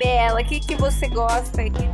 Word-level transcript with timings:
Gabriela, 0.00 0.40
o 0.40 0.44
que, 0.44 0.60
que 0.60 0.74
você 0.76 1.06
gosta 1.08 1.60
aqui? 1.60 1.90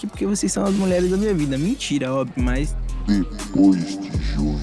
Porque 0.00 0.26
vocês 0.26 0.50
são 0.50 0.64
as 0.64 0.74
mulheres 0.74 1.08
da 1.08 1.16
minha 1.16 1.32
vida. 1.32 1.56
Mentira, 1.56 2.12
óbvio, 2.12 2.42
mas. 2.42 2.74
Depois 3.06 4.00
de 4.00 4.10
junho. 4.20 4.58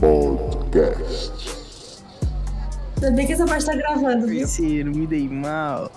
Podcast. 0.00 2.02
Ainda 2.96 3.12
bem 3.12 3.28
que 3.28 3.32
essa 3.32 3.46
parte 3.46 3.64
tá 3.64 3.76
gravando, 3.76 4.26
viu? 4.26 4.40
Parceiro, 4.40 4.90
me 4.90 5.06
dei 5.06 5.28
mal. 5.28 5.88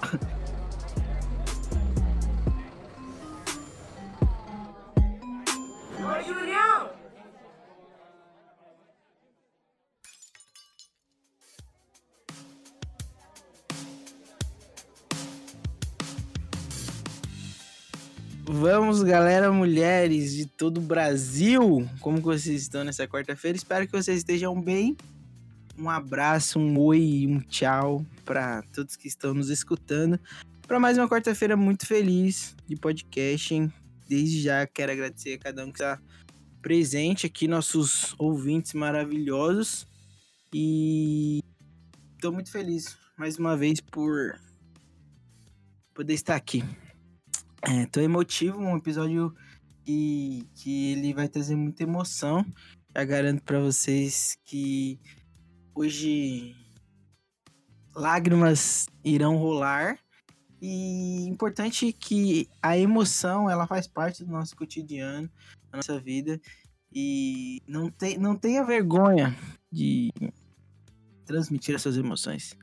Galera, 19.11 19.51
mulheres 19.51 20.33
de 20.33 20.45
todo 20.45 20.77
o 20.77 20.81
Brasil. 20.81 21.85
Como 21.99 22.19
que 22.19 22.23
vocês 22.23 22.61
estão 22.61 22.85
nessa 22.85 23.05
quarta-feira? 23.05 23.57
Espero 23.57 23.85
que 23.85 23.91
vocês 23.91 24.19
estejam 24.19 24.59
bem. 24.61 24.95
Um 25.77 25.89
abraço, 25.89 26.57
um 26.57 26.79
oi, 26.79 27.27
um 27.27 27.41
tchau 27.41 28.05
para 28.23 28.61
todos 28.73 28.95
que 28.95 29.09
estão 29.09 29.33
nos 29.33 29.49
escutando. 29.49 30.17
Para 30.65 30.79
mais 30.79 30.97
uma 30.97 31.09
quarta-feira 31.09 31.57
muito 31.57 31.85
feliz 31.85 32.55
de 32.65 32.77
podcast. 32.77 33.69
Desde 34.07 34.43
já 34.43 34.65
quero 34.65 34.93
agradecer 34.93 35.33
a 35.33 35.39
cada 35.39 35.65
um 35.65 35.73
que 35.73 35.83
está 35.83 35.99
presente 36.61 37.25
aqui, 37.25 37.49
nossos 37.49 38.15
ouvintes 38.17 38.73
maravilhosos. 38.73 39.85
E 40.53 41.43
estou 42.15 42.31
muito 42.31 42.49
feliz 42.49 42.97
mais 43.17 43.37
uma 43.37 43.57
vez 43.57 43.81
por 43.81 44.39
poder 45.93 46.13
estar 46.13 46.37
aqui. 46.37 46.63
É, 47.63 47.85
tô 47.85 47.99
emotivo, 47.99 48.59
um 48.59 48.75
episódio 48.75 49.35
que, 49.85 50.47
que 50.55 50.93
ele 50.93 51.13
vai 51.13 51.27
trazer 51.27 51.55
muita 51.55 51.83
emoção. 51.83 52.43
Já 52.95 53.05
garanto 53.05 53.43
para 53.43 53.59
vocês 53.59 54.37
que 54.43 54.99
hoje 55.75 56.55
lágrimas 57.95 58.87
irão 59.03 59.37
rolar. 59.37 59.99
E 60.59 61.27
importante 61.27 61.91
que 61.93 62.47
a 62.61 62.77
emoção 62.77 63.49
ela 63.49 63.67
faz 63.67 63.87
parte 63.87 64.23
do 64.23 64.31
nosso 64.31 64.55
cotidiano, 64.55 65.29
da 65.71 65.77
nossa 65.77 65.99
vida. 65.99 66.41
E 66.91 67.61
não, 67.67 67.89
tem, 67.89 68.17
não 68.17 68.35
tenha 68.35 68.63
vergonha 68.63 69.35
de 69.71 70.11
transmitir 71.25 71.75
as 71.75 71.81
suas 71.81 71.95
emoções. 71.95 72.55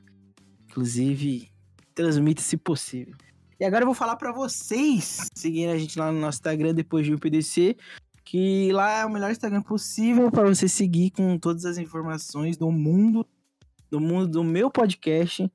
Inclusive, 0.65 1.49
transmita 1.95 2.41
se 2.41 2.57
possível. 2.57 3.15
E 3.59 3.65
agora 3.65 3.83
eu 3.83 3.87
vou 3.87 3.93
falar 3.93 4.15
para 4.15 4.31
vocês 4.31 5.27
seguirem 5.35 5.73
a 5.73 5.77
gente 5.77 5.99
lá 5.99 6.09
no 6.13 6.19
nosso 6.21 6.37
Instagram 6.37 6.73
depois 6.73 7.05
de 7.05 7.13
UPDC, 7.13 7.75
que 8.23 8.71
lá 8.71 8.99
é 8.99 9.05
o 9.05 9.09
melhor 9.09 9.31
Instagram 9.31 9.61
possível 9.61 10.31
para 10.31 10.47
você 10.47 10.69
seguir 10.69 11.11
com 11.11 11.37
todas 11.37 11.65
as 11.65 11.77
informações 11.77 12.55
do 12.55 12.71
mundo, 12.71 13.27
do 13.91 13.99
mundo 13.99 14.29
do 14.29 14.45
meu 14.45 14.71
podcast 14.71 15.51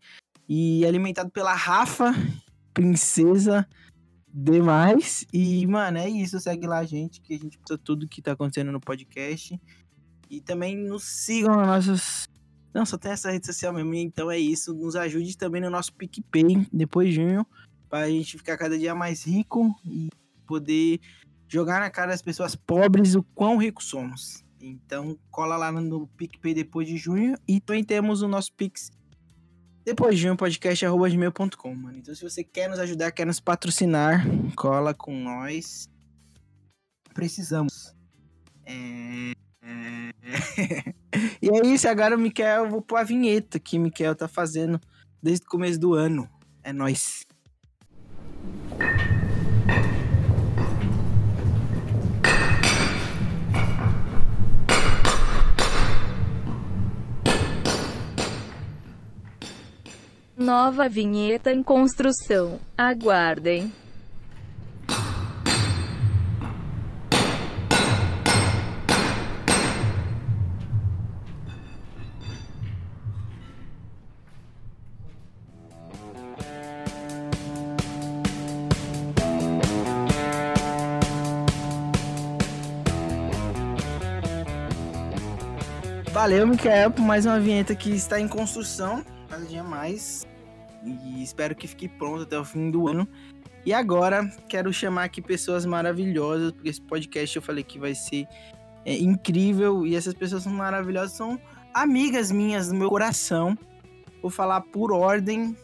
e 0.47 0.85
alimentado 0.85 1.31
pela 1.31 1.55
Rafa, 1.55 2.13
princesa 2.75 3.67
demais. 4.29 5.25
E, 5.33 5.67
mano, 5.67 5.97
é 5.97 6.07
isso, 6.07 6.39
segue 6.39 6.67
lá 6.67 6.81
a 6.81 6.85
gente, 6.85 7.23
que 7.23 7.33
a 7.33 7.39
gente 7.39 7.57
precisa 7.57 7.81
tudo 7.83 8.07
que 8.07 8.21
tá 8.21 8.33
acontecendo 8.33 8.71
no 8.71 8.81
podcast. 8.81 9.59
E 10.29 10.43
também 10.43 10.77
nos 10.77 11.05
sigam 11.05 11.57
nas 11.57 11.87
nossas 11.87 12.29
não, 12.75 12.85
só 12.85 12.99
tem 12.99 13.13
essa 13.13 13.31
rede 13.31 13.47
social 13.47 13.73
mesmo, 13.73 13.95
então 13.95 14.29
é 14.29 14.37
isso. 14.37 14.75
Nos 14.75 14.97
ajude 14.97 15.39
também 15.39 15.63
no 15.63 15.71
nosso 15.71 15.95
PicPay, 15.95 16.67
depois 16.73 17.09
de 17.09 17.15
junho 17.15 17.47
para 17.95 18.07
a 18.07 18.11
gente 18.11 18.37
ficar 18.37 18.59
cada 18.59 18.77
dia 18.77 18.93
mais 18.93 19.23
rico 19.23 19.73
e 19.85 20.09
poder 20.45 20.99
jogar 21.47 21.79
na 21.79 21.89
cara 21.89 22.11
das 22.11 22.21
pessoas 22.21 22.57
pobres 22.57 23.15
o 23.15 23.23
quão 23.23 23.57
ricos 23.57 23.85
somos. 23.85 24.45
Então, 24.61 25.17
cola 25.31 25.57
lá 25.57 25.71
no 25.71 26.09
PicPay 26.09 26.55
depois 26.55 26.89
de 26.89 26.97
junho 26.97 27.39
e 27.47 27.61
também 27.61 27.85
temos 27.85 28.21
o 28.21 28.27
nosso 28.27 28.53
Pix 28.55 28.91
depois 29.85 30.17
de 30.17 30.23
junho, 30.23 30.37
podcast.gmail.com, 30.37 31.75
mano. 31.77 31.99
Então, 31.99 32.13
se 32.13 32.29
você 32.29 32.43
quer 32.43 32.69
nos 32.69 32.81
ajudar, 32.81 33.13
quer 33.13 33.27
nos 33.27 33.39
patrocinar, 33.39 34.27
cola 34.57 34.93
com 34.93 35.17
nós. 35.17 35.89
Precisamos. 37.15 37.95
É... 38.67 39.35
É... 39.63 40.95
e 41.41 41.49
é 41.49 41.65
isso, 41.65 41.89
agora 41.89 42.17
o 42.17 42.19
Miquel, 42.19 42.65
eu 42.65 42.71
vou 42.71 42.83
pôr 42.83 42.97
a 42.97 43.05
vinheta 43.05 43.61
que 43.61 43.79
o 43.79 43.81
Miquel 43.81 44.17
tá 44.17 44.27
fazendo 44.27 44.81
desde 45.23 45.47
o 45.47 45.49
começo 45.49 45.79
do 45.79 45.95
ano. 45.95 46.29
É 46.65 46.73
nóis. 46.73 47.25
Nova 60.37 60.89
vinheta 60.89 61.51
em 61.53 61.63
construção. 61.63 62.61
Aguardem. 62.77 63.73
Valeu, 86.25 86.47
Micael, 86.47 86.91
por 86.91 87.03
mais 87.03 87.27
uma 87.27 87.39
vinheta 87.39 87.75
que 87.75 87.91
está 87.91 88.19
em 88.19 88.27
construção, 88.27 89.05
cada 89.29 89.45
dia 89.45 89.63
mais. 89.63 90.27
E 90.83 91.23
espero 91.23 91.55
que 91.55 91.69
fique 91.69 91.87
pronto 91.87 92.23
até 92.23 92.39
o 92.39 92.43
fim 92.43 92.71
do 92.71 92.89
ano. 92.89 93.07
E 93.63 93.75
agora, 93.75 94.27
quero 94.49 94.73
chamar 94.73 95.05
aqui 95.05 95.21
pessoas 95.21 95.67
maravilhosas, 95.67 96.51
porque 96.53 96.71
esse 96.71 96.81
podcast 96.81 97.37
eu 97.37 97.43
falei 97.43 97.63
que 97.63 97.79
vai 97.79 97.95
ser 97.95 98.27
é, 98.87 98.97
incrível. 98.97 99.87
E 99.87 99.95
essas 99.95 100.15
pessoas 100.15 100.45
são 100.45 100.53
maravilhosas, 100.55 101.13
são 101.13 101.39
amigas 101.75 102.33
minhas 102.33 102.69
do 102.69 102.75
meu 102.75 102.89
coração. 102.89 103.55
Vou 104.23 104.31
falar 104.31 104.63
por 104.63 104.93
ordem 104.93 105.55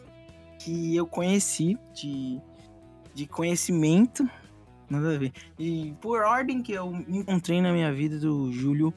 que 0.59 0.95
eu 0.95 1.07
conheci, 1.07 1.75
de, 1.91 2.39
de 3.15 3.25
conhecimento, 3.25 4.29
nada 4.87 5.15
a 5.15 5.17
ver. 5.17 5.31
E 5.57 5.95
por 5.99 6.21
ordem 6.21 6.61
que 6.61 6.73
eu 6.73 6.93
encontrei 7.07 7.59
na 7.63 7.73
minha 7.73 7.91
vida 7.91 8.19
do 8.19 8.51
Júlio 8.51 8.93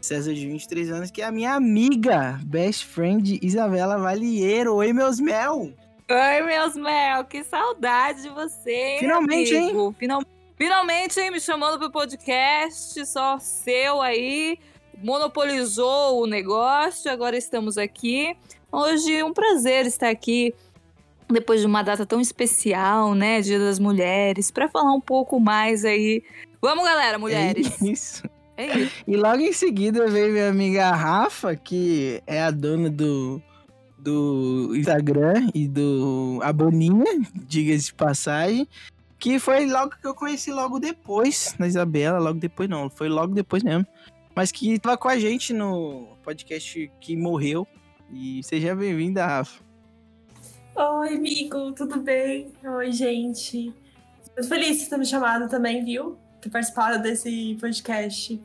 César 0.00 0.32
de 0.32 0.46
23 0.46 0.90
anos, 0.90 1.10
que 1.10 1.20
é 1.20 1.24
a 1.24 1.32
minha 1.32 1.54
amiga, 1.54 2.38
best 2.44 2.86
friend 2.86 3.38
Isabela 3.42 3.98
Valieiro. 3.98 4.74
Oi, 4.76 4.92
meus 4.92 5.18
mel! 5.18 5.72
Oi, 6.10 6.42
meus 6.42 6.74
mel, 6.76 7.24
que 7.24 7.44
saudade 7.44 8.22
de 8.22 8.28
você. 8.30 8.96
Finalmente, 9.00 9.54
amigo. 9.56 9.88
hein? 9.88 9.96
Final... 9.98 10.22
Finalmente, 10.56 11.20
hein? 11.20 11.30
Me 11.30 11.40
chamando 11.40 11.78
pro 11.78 11.90
podcast, 11.90 13.04
só 13.06 13.38
seu 13.38 14.00
aí. 14.00 14.58
Monopolizou 15.02 16.22
o 16.22 16.26
negócio, 16.26 17.10
agora 17.10 17.36
estamos 17.36 17.76
aqui. 17.76 18.36
Hoje, 18.70 19.22
um 19.22 19.32
prazer 19.32 19.84
estar 19.86 20.08
aqui 20.08 20.54
depois 21.28 21.60
de 21.60 21.66
uma 21.66 21.82
data 21.82 22.06
tão 22.06 22.20
especial, 22.20 23.14
né? 23.14 23.40
Dia 23.40 23.58
das 23.58 23.78
Mulheres, 23.78 24.50
para 24.50 24.68
falar 24.68 24.92
um 24.92 25.00
pouco 25.00 25.38
mais 25.38 25.84
aí. 25.84 26.22
Vamos, 26.62 26.84
galera, 26.84 27.18
mulheres. 27.18 27.82
É 27.82 27.86
isso. 27.86 28.22
É 28.58 28.76
isso. 28.76 29.04
E 29.06 29.16
logo 29.16 29.40
em 29.40 29.52
seguida 29.52 30.08
veio 30.08 30.32
minha 30.32 30.48
amiga 30.48 30.90
Rafa, 30.90 31.54
que 31.54 32.20
é 32.26 32.42
a 32.42 32.50
dona 32.50 32.90
do, 32.90 33.40
do 33.96 34.74
Instagram 34.74 35.48
e 35.54 35.68
do 35.68 36.40
Aboninha, 36.42 37.22
diga-se 37.46 37.86
de 37.86 37.94
passagem. 37.94 38.68
Que 39.16 39.38
foi 39.38 39.64
logo 39.66 39.94
que 40.00 40.06
eu 40.06 40.14
conheci 40.14 40.50
logo 40.50 40.80
depois 40.80 41.54
da 41.56 41.68
Isabela, 41.68 42.18
logo 42.18 42.40
depois 42.40 42.68
não, 42.68 42.90
foi 42.90 43.08
logo 43.08 43.32
depois 43.32 43.62
mesmo. 43.62 43.86
Mas 44.34 44.50
que 44.50 44.76
tava 44.80 44.98
com 44.98 45.08
a 45.08 45.18
gente 45.18 45.52
no 45.52 46.16
podcast 46.24 46.90
que 47.00 47.16
morreu. 47.16 47.66
E 48.12 48.42
seja 48.42 48.74
bem-vinda, 48.74 49.24
Rafa. 49.24 49.60
Oi, 50.74 51.14
amigo, 51.14 51.72
tudo 51.72 52.00
bem? 52.00 52.52
Oi, 52.64 52.90
gente. 52.90 53.72
Muito 54.36 54.48
feliz 54.48 54.80
de 54.80 54.88
ter 54.88 54.96
me 54.96 55.06
chamado 55.06 55.48
também, 55.48 55.84
viu? 55.84 56.16
Ter 56.40 56.50
participado 56.50 57.02
desse 57.02 57.56
podcast. 57.60 58.40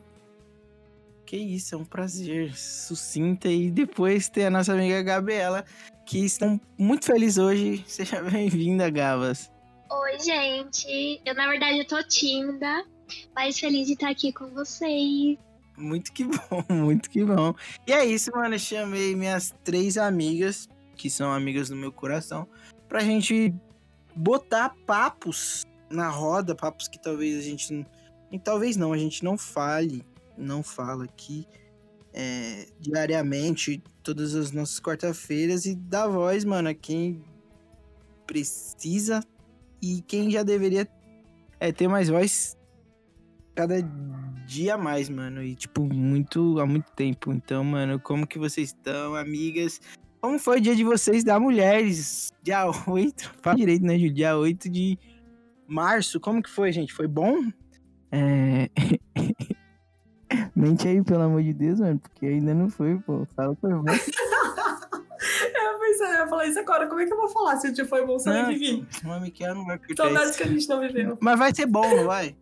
Que 1.34 1.40
isso, 1.40 1.74
é 1.74 1.78
um 1.78 1.84
prazer. 1.84 2.56
Sucinta. 2.56 3.48
E 3.48 3.68
depois 3.68 4.28
ter 4.28 4.44
a 4.44 4.50
nossa 4.50 4.72
amiga 4.72 5.02
Gabriela, 5.02 5.64
que 6.06 6.24
estão 6.24 6.60
muito 6.78 7.06
feliz 7.06 7.38
hoje. 7.38 7.82
Seja 7.88 8.22
bem-vinda, 8.30 8.88
Gavas. 8.88 9.50
Oi, 9.90 10.20
gente. 10.20 11.20
Eu, 11.26 11.34
na 11.34 11.48
verdade, 11.48 11.78
eu 11.78 11.84
tô 11.88 12.00
tímida, 12.04 12.84
mas 13.34 13.58
feliz 13.58 13.88
de 13.88 13.94
estar 13.94 14.10
aqui 14.10 14.32
com 14.32 14.46
vocês. 14.50 15.36
Muito 15.76 16.12
que 16.12 16.22
bom, 16.30 16.64
muito 16.68 17.10
que 17.10 17.24
bom. 17.24 17.52
E 17.84 17.92
é 17.92 18.04
isso, 18.04 18.30
mano. 18.30 18.54
Eu 18.54 18.60
chamei 18.60 19.16
minhas 19.16 19.52
três 19.64 19.98
amigas 19.98 20.68
que 20.96 21.10
são 21.10 21.32
amigas 21.32 21.68
do 21.68 21.74
meu 21.74 21.90
coração, 21.90 22.46
pra 22.88 23.00
gente 23.00 23.52
botar 24.14 24.72
papos 24.86 25.66
na 25.90 26.08
roda, 26.08 26.54
papos 26.54 26.86
que 26.86 27.02
talvez 27.02 27.36
a 27.36 27.42
gente. 27.42 27.84
E 28.30 28.38
talvez 28.38 28.76
não, 28.76 28.92
a 28.92 28.96
gente 28.96 29.24
não 29.24 29.36
fale, 29.36 30.04
não 30.36 30.62
fala 30.62 31.04
aqui 31.04 31.46
é, 32.12 32.66
diariamente, 32.78 33.82
todas 34.02 34.34
as 34.34 34.52
nossas 34.52 34.78
quarta-feiras, 34.78 35.66
e 35.66 35.74
dá 35.74 36.06
voz, 36.06 36.44
mano, 36.44 36.68
a 36.68 36.74
quem 36.74 37.22
precisa 38.26 39.20
e 39.82 40.00
quem 40.02 40.30
já 40.30 40.42
deveria 40.42 40.88
é, 41.58 41.72
ter 41.72 41.88
mais 41.88 42.08
voz 42.08 42.56
cada 43.54 43.76
dia 44.46 44.76
mais, 44.76 45.08
mano. 45.08 45.42
E, 45.42 45.54
tipo, 45.54 45.82
muito 45.82 46.58
há 46.60 46.66
muito 46.66 46.90
tempo. 46.92 47.32
Então, 47.32 47.64
mano, 47.64 47.98
como 48.00 48.26
que 48.26 48.38
vocês 48.38 48.68
estão, 48.68 49.14
amigas? 49.14 49.80
Como 50.20 50.38
foi 50.38 50.58
o 50.58 50.60
dia 50.60 50.74
de 50.74 50.84
vocês 50.84 51.22
da 51.22 51.38
Mulheres? 51.38 52.32
Dia 52.42 52.66
8. 52.86 53.34
Fala 53.42 53.56
direito, 53.56 53.84
né, 53.84 53.98
Ju? 53.98 54.10
Dia 54.10 54.36
8 54.36 54.68
de 54.68 54.98
março. 55.66 56.18
Como 56.20 56.42
que 56.42 56.50
foi, 56.50 56.72
gente? 56.72 56.92
Foi 56.92 57.06
bom? 57.06 57.50
É. 58.10 58.70
Mente 60.54 60.86
aí, 60.88 61.02
pelo 61.02 61.22
amor 61.22 61.42
de 61.42 61.52
Deus, 61.52 61.80
mano, 61.80 61.98
porque 61.98 62.26
ainda 62.26 62.54
não 62.54 62.68
foi, 62.70 62.96
pô. 62.98 63.26
Fala 63.36 63.54
por 63.56 63.70
bom. 63.70 63.84
Eu 65.54 65.78
pensei, 65.80 66.06
eu 66.06 66.12
ia 66.12 66.26
falar 66.28 66.46
isso 66.46 66.58
agora. 66.58 66.86
Como 66.86 67.00
é 67.00 67.06
que 67.06 67.12
eu 67.12 67.16
vou 67.16 67.28
falar 67.28 67.56
se 67.56 67.68
o 67.68 67.72
dia 67.72 67.84
foi 67.86 68.04
bom 68.06 68.18
se 68.18 68.28
eu 68.28 68.34
nem 68.34 68.46
vivi? 68.46 68.86
Uma 69.04 69.20
Miquel 69.20 69.54
não 69.54 69.64
vai 69.64 69.78
curtir 69.78 69.96
Saudades 69.96 70.30
isso. 70.30 70.38
que 70.38 70.44
a 70.44 70.46
gente 70.46 70.68
não 70.68 70.80
viveu. 70.80 71.16
Mas 71.20 71.38
vai 71.38 71.54
ser 71.54 71.66
bom, 71.66 71.88
não 71.96 72.04
vai? 72.06 72.36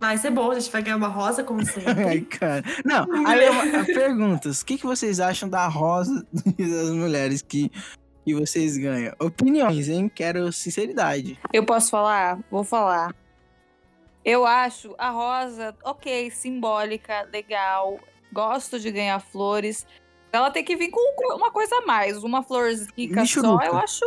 Vai 0.00 0.16
ser 0.16 0.30
bom, 0.30 0.50
a 0.50 0.58
gente 0.58 0.70
vai 0.70 0.82
ganhar 0.82 0.96
uma 0.96 1.08
rosa, 1.08 1.42
como 1.44 1.60
Ai, 1.62 1.64
sempre. 1.66 2.20
cara. 2.26 2.62
Não, 2.84 3.06
aí 3.26 3.46
eu- 3.46 3.84
perguntas. 3.86 4.60
O 4.62 4.66
que, 4.66 4.78
que 4.78 4.86
vocês 4.86 5.20
acham 5.20 5.48
da 5.48 5.66
rosa 5.68 6.26
das 6.32 6.90
mulheres 6.90 7.42
que, 7.42 7.70
que 8.24 8.34
vocês 8.34 8.76
ganham? 8.76 9.12
Opiniões, 9.20 9.88
hein? 9.88 10.10
Quero 10.12 10.52
sinceridade. 10.52 11.38
Eu 11.52 11.64
posso 11.64 11.90
falar? 11.90 12.38
Vou 12.50 12.64
falar. 12.64 13.14
Eu 14.24 14.44
acho 14.44 14.94
a 14.98 15.10
rosa, 15.10 15.74
ok, 15.84 16.30
simbólica, 16.30 17.22
legal. 17.32 17.98
Gosto 18.32 18.78
de 18.78 18.90
ganhar 18.90 19.18
flores. 19.20 19.86
Ela 20.32 20.50
tem 20.50 20.62
que 20.64 20.76
vir 20.76 20.90
com 20.90 21.14
co- 21.14 21.36
uma 21.36 21.50
coisa 21.50 21.74
a 21.76 21.86
mais. 21.86 22.22
Uma 22.22 22.42
florzinha 22.42 23.08
só, 23.26 23.56
eu 23.64 23.76
acho 23.78 24.04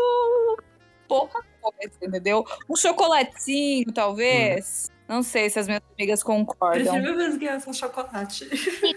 pouca 1.08 1.44
coisa, 1.62 1.98
entendeu? 2.02 2.46
Um 2.70 2.76
chocolatinho, 2.76 3.92
talvez. 3.94 4.92
Não 5.12 5.22
sei 5.22 5.50
se 5.50 5.60
as 5.60 5.68
minhas 5.68 5.82
amigas 5.94 6.24
concordam. 6.24 6.86
Prefiro 6.86 7.04
mil 7.04 7.18
vezes 7.18 7.38
ganhar 7.38 7.60
só 7.60 7.74
chocolate. 7.74 8.48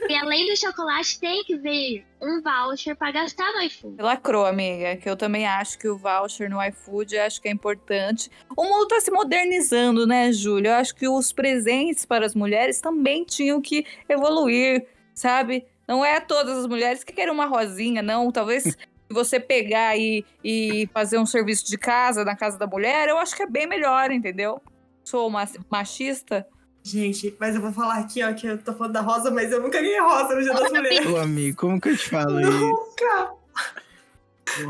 E 0.08 0.16
além 0.16 0.46
do 0.46 0.56
chocolate, 0.56 1.18
tem 1.18 1.42
que 1.42 1.56
vir 1.56 2.06
um 2.22 2.40
voucher 2.40 2.94
pra 2.94 3.10
gastar 3.10 3.52
no 3.52 3.62
iFood. 3.62 4.00
Lacrou, 4.00 4.46
amiga, 4.46 4.94
que 4.94 5.10
eu 5.10 5.16
também 5.16 5.44
acho 5.44 5.76
que 5.76 5.88
o 5.88 5.98
voucher 5.98 6.48
no 6.48 6.64
iFood 6.66 7.18
acho 7.18 7.42
que 7.42 7.48
é 7.48 7.50
importante. 7.50 8.30
O 8.56 8.62
mundo 8.62 8.86
tá 8.86 9.00
se 9.00 9.10
modernizando, 9.10 10.06
né, 10.06 10.30
Júlia? 10.32 10.68
Eu 10.68 10.74
acho 10.74 10.94
que 10.94 11.08
os 11.08 11.32
presentes 11.32 12.06
para 12.06 12.24
as 12.24 12.32
mulheres 12.36 12.80
também 12.80 13.24
tinham 13.24 13.60
que 13.60 13.84
evoluir, 14.08 14.86
sabe? 15.12 15.66
Não 15.88 16.04
é 16.04 16.20
todas 16.20 16.56
as 16.58 16.68
mulheres 16.68 17.02
que 17.02 17.12
querem 17.12 17.32
uma 17.32 17.46
rosinha, 17.46 18.02
não. 18.02 18.30
Talvez 18.30 18.62
se 18.62 18.76
você 19.10 19.40
pegar 19.40 19.96
e, 19.96 20.24
e 20.44 20.88
fazer 20.94 21.18
um 21.18 21.26
serviço 21.26 21.66
de 21.66 21.76
casa 21.76 22.24
na 22.24 22.36
casa 22.36 22.56
da 22.56 22.68
mulher, 22.68 23.08
eu 23.08 23.18
acho 23.18 23.34
que 23.34 23.42
é 23.42 23.48
bem 23.48 23.66
melhor, 23.66 24.12
entendeu? 24.12 24.62
Sou 25.04 25.28
uma 25.28 25.46
machista. 25.70 26.46
Gente, 26.82 27.34
mas 27.40 27.54
eu 27.54 27.60
vou 27.62 27.72
falar 27.72 27.98
aqui, 27.98 28.22
ó, 28.22 28.32
que 28.34 28.46
eu 28.46 28.58
tô 28.58 28.74
falando 28.74 28.92
da 28.92 29.00
rosa, 29.00 29.30
mas 29.30 29.50
eu 29.50 29.60
nunca 29.62 29.80
ganhei 29.80 30.00
rosa 30.00 30.34
no 30.34 30.42
Dia 30.42 30.52
das 30.52 30.70
Mulheres. 30.70 31.06
Ô, 31.06 31.16
amigo, 31.16 31.56
como 31.56 31.80
que 31.80 31.88
eu 31.90 31.96
te 31.96 32.08
falo 32.10 32.40
isso? 32.40 32.50
Nunca! 32.50 33.34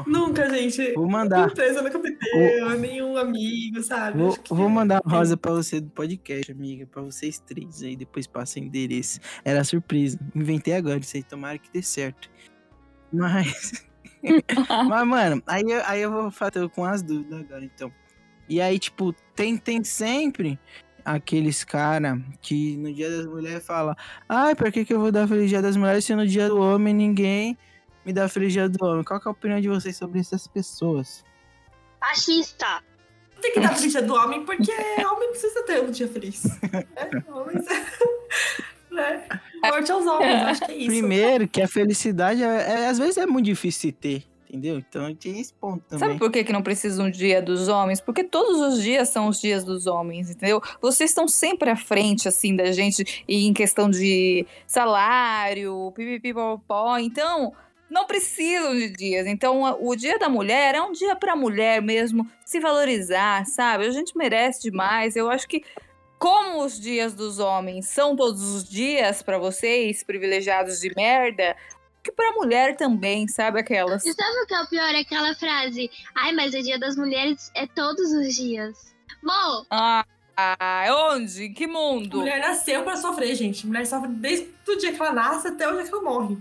Nunca, 0.06 0.48
gente. 0.48 0.92
Vou 0.94 1.08
mandar. 1.10 1.48
Empresa 1.50 1.82
nunca 1.82 1.98
me 1.98 2.10
deu, 2.16 2.78
nenhum 2.78 3.16
amigo, 3.18 3.82
sabe? 3.82 4.16
Vou, 4.16 4.32
que- 4.36 4.54
vou 4.54 4.68
mandar 4.68 5.02
uma 5.04 5.16
rosa 5.18 5.36
pra 5.36 5.50
você 5.52 5.80
do 5.80 5.90
podcast, 5.90 6.50
amiga. 6.52 6.86
Pra 6.86 7.02
vocês 7.02 7.38
três 7.40 7.82
aí. 7.82 7.94
Depois 7.96 8.26
passa 8.26 8.58
o 8.58 8.62
endereço. 8.62 9.18
Era 9.44 9.62
surpresa. 9.64 10.18
Inventei 10.34 10.74
agora 10.74 10.98
isso 11.00 11.16
aí. 11.16 11.22
Tomara 11.22 11.58
que 11.58 11.70
dê 11.70 11.82
certo. 11.82 12.30
Mas. 13.12 13.84
Mas, 14.88 15.06
mano, 15.06 15.42
aí, 15.46 15.64
eu- 15.68 15.82
aí 15.84 16.00
eu 16.00 16.10
vou 16.10 16.30
fazer 16.30 16.66
com 16.70 16.84
as 16.84 17.02
dúvidas 17.02 17.40
agora, 17.40 17.62
então. 17.64 17.92
E 18.48 18.60
aí, 18.60 18.78
tipo, 18.78 19.14
tem, 19.34 19.56
tem 19.56 19.82
sempre 19.82 20.58
aqueles 21.04 21.64
cara 21.64 22.20
que 22.40 22.76
no 22.76 22.92
dia 22.92 23.10
das 23.10 23.26
mulheres 23.26 23.66
fala 23.66 23.94
Ai, 24.26 24.54
por 24.54 24.72
que, 24.72 24.86
que 24.86 24.94
eu 24.94 25.00
vou 25.00 25.12
dar 25.12 25.28
Feliz 25.28 25.50
Dia 25.50 25.60
das 25.60 25.76
Mulheres 25.76 26.04
se 26.04 26.14
no 26.14 26.26
dia 26.26 26.48
do 26.48 26.58
homem 26.58 26.94
ninguém 26.94 27.58
me 28.04 28.12
dá 28.12 28.28
Feliz 28.28 28.52
Dia 28.52 28.68
do 28.68 28.84
Homem? 28.84 29.04
Qual 29.04 29.20
que 29.20 29.28
é 29.28 29.30
a 29.30 29.32
opinião 29.32 29.60
de 29.60 29.68
vocês 29.68 29.96
sobre 29.96 30.20
essas 30.20 30.46
pessoas? 30.46 31.24
Fascista. 32.00 32.82
Tem 33.40 33.52
que 33.52 33.60
dar 33.60 33.74
feliz 33.74 33.92
dia 33.92 34.02
do 34.02 34.14
homem, 34.14 34.44
porque 34.44 34.72
homem 34.72 35.30
precisa 35.30 35.62
ter 35.64 35.82
um 35.82 35.90
dia 35.90 36.08
feliz. 36.08 36.44
É, 36.96 37.30
homens. 37.30 37.64
né? 38.90 39.28
Morte 39.62 39.92
aos 39.92 40.06
homens, 40.06 40.42
acho 40.44 40.64
que 40.64 40.72
é 40.72 40.76
isso. 40.76 40.86
Primeiro, 40.86 41.48
que 41.48 41.60
a 41.60 41.68
felicidade, 41.68 42.42
é, 42.42 42.46
é- 42.46 42.86
às 42.86 42.98
vezes, 42.98 43.18
é 43.18 43.26
muito 43.26 43.46
difícil 43.46 43.90
de 43.90 43.96
ter, 43.96 44.24
entendeu? 44.54 44.78
Então 44.78 45.14
tem 45.14 45.40
esse 45.40 45.52
ponto 45.54 45.82
também. 45.88 45.98
Sabe 46.08 46.18
por 46.18 46.30
que, 46.30 46.44
que 46.44 46.52
não 46.52 46.62
precisa 46.62 47.02
um 47.02 47.10
dia 47.10 47.42
dos 47.42 47.68
homens? 47.68 48.00
Porque 48.00 48.22
todos 48.24 48.60
os 48.60 48.82
dias 48.82 49.08
são 49.08 49.28
os 49.28 49.40
dias 49.40 49.64
dos 49.64 49.86
homens, 49.86 50.30
entendeu? 50.30 50.60
Vocês 50.80 51.10
estão 51.10 51.26
sempre 51.28 51.70
à 51.70 51.76
frente, 51.76 52.28
assim, 52.28 52.54
da 52.54 52.70
gente 52.72 53.24
em 53.28 53.52
questão 53.52 53.90
de 53.90 54.46
salário, 54.66 55.92
pipipipopó. 55.94 56.98
Então, 56.98 57.52
não 57.90 58.06
precisam 58.06 58.74
de 58.74 58.90
dias. 58.90 59.26
Então, 59.26 59.64
a- 59.66 59.76
o 59.78 59.94
dia 59.96 60.18
da 60.18 60.28
mulher 60.28 60.74
é 60.74 60.80
um 60.82 60.92
dia 60.92 61.14
pra 61.16 61.34
mulher 61.36 61.82
mesmo 61.82 62.26
se 62.44 62.60
valorizar, 62.60 63.44
sabe? 63.46 63.86
A 63.86 63.90
gente 63.90 64.16
merece 64.16 64.62
demais. 64.62 65.16
Eu 65.16 65.30
acho 65.30 65.48
que. 65.48 65.62
Como 66.16 66.64
os 66.64 66.80
dias 66.80 67.12
dos 67.12 67.38
homens 67.38 67.86
são 67.86 68.16
todos 68.16 68.40
os 68.54 68.64
dias 68.66 69.20
pra 69.20 69.36
vocês, 69.36 70.02
privilegiados 70.02 70.80
de 70.80 70.90
merda, 70.94 71.54
que 72.04 72.12
pra 72.12 72.32
mulher 72.32 72.76
também, 72.76 73.26
sabe? 73.26 73.58
Aquelas. 73.58 74.04
E 74.04 74.12
sabe 74.12 74.38
o 74.42 74.46
que 74.46 74.54
é 74.54 74.60
o 74.60 74.68
pior? 74.68 74.94
Aquela 74.94 75.34
frase, 75.34 75.90
ai, 76.14 76.32
mas 76.32 76.54
o 76.54 76.62
dia 76.62 76.78
das 76.78 76.96
mulheres 76.96 77.50
é 77.54 77.66
todos 77.66 78.12
os 78.12 78.34
dias. 78.34 78.94
Mo, 79.22 79.64
Ah, 79.70 80.04
ah, 80.36 80.84
onde? 81.12 81.44
Em 81.44 81.52
que 81.54 81.66
mundo? 81.66 82.18
Mulher 82.18 82.40
nasceu 82.40 82.82
pra 82.82 82.96
sofrer, 82.96 83.34
gente. 83.34 83.66
Mulher 83.66 83.86
sofre 83.86 84.08
desde 84.08 84.50
o 84.68 84.76
dia 84.76 84.92
que 84.92 85.00
ela 85.00 85.12
nasce 85.12 85.48
até 85.48 85.66
o 85.66 85.72
dia 85.72 85.84
que 85.84 85.94
ela 85.94 86.02
morre. 86.02 86.36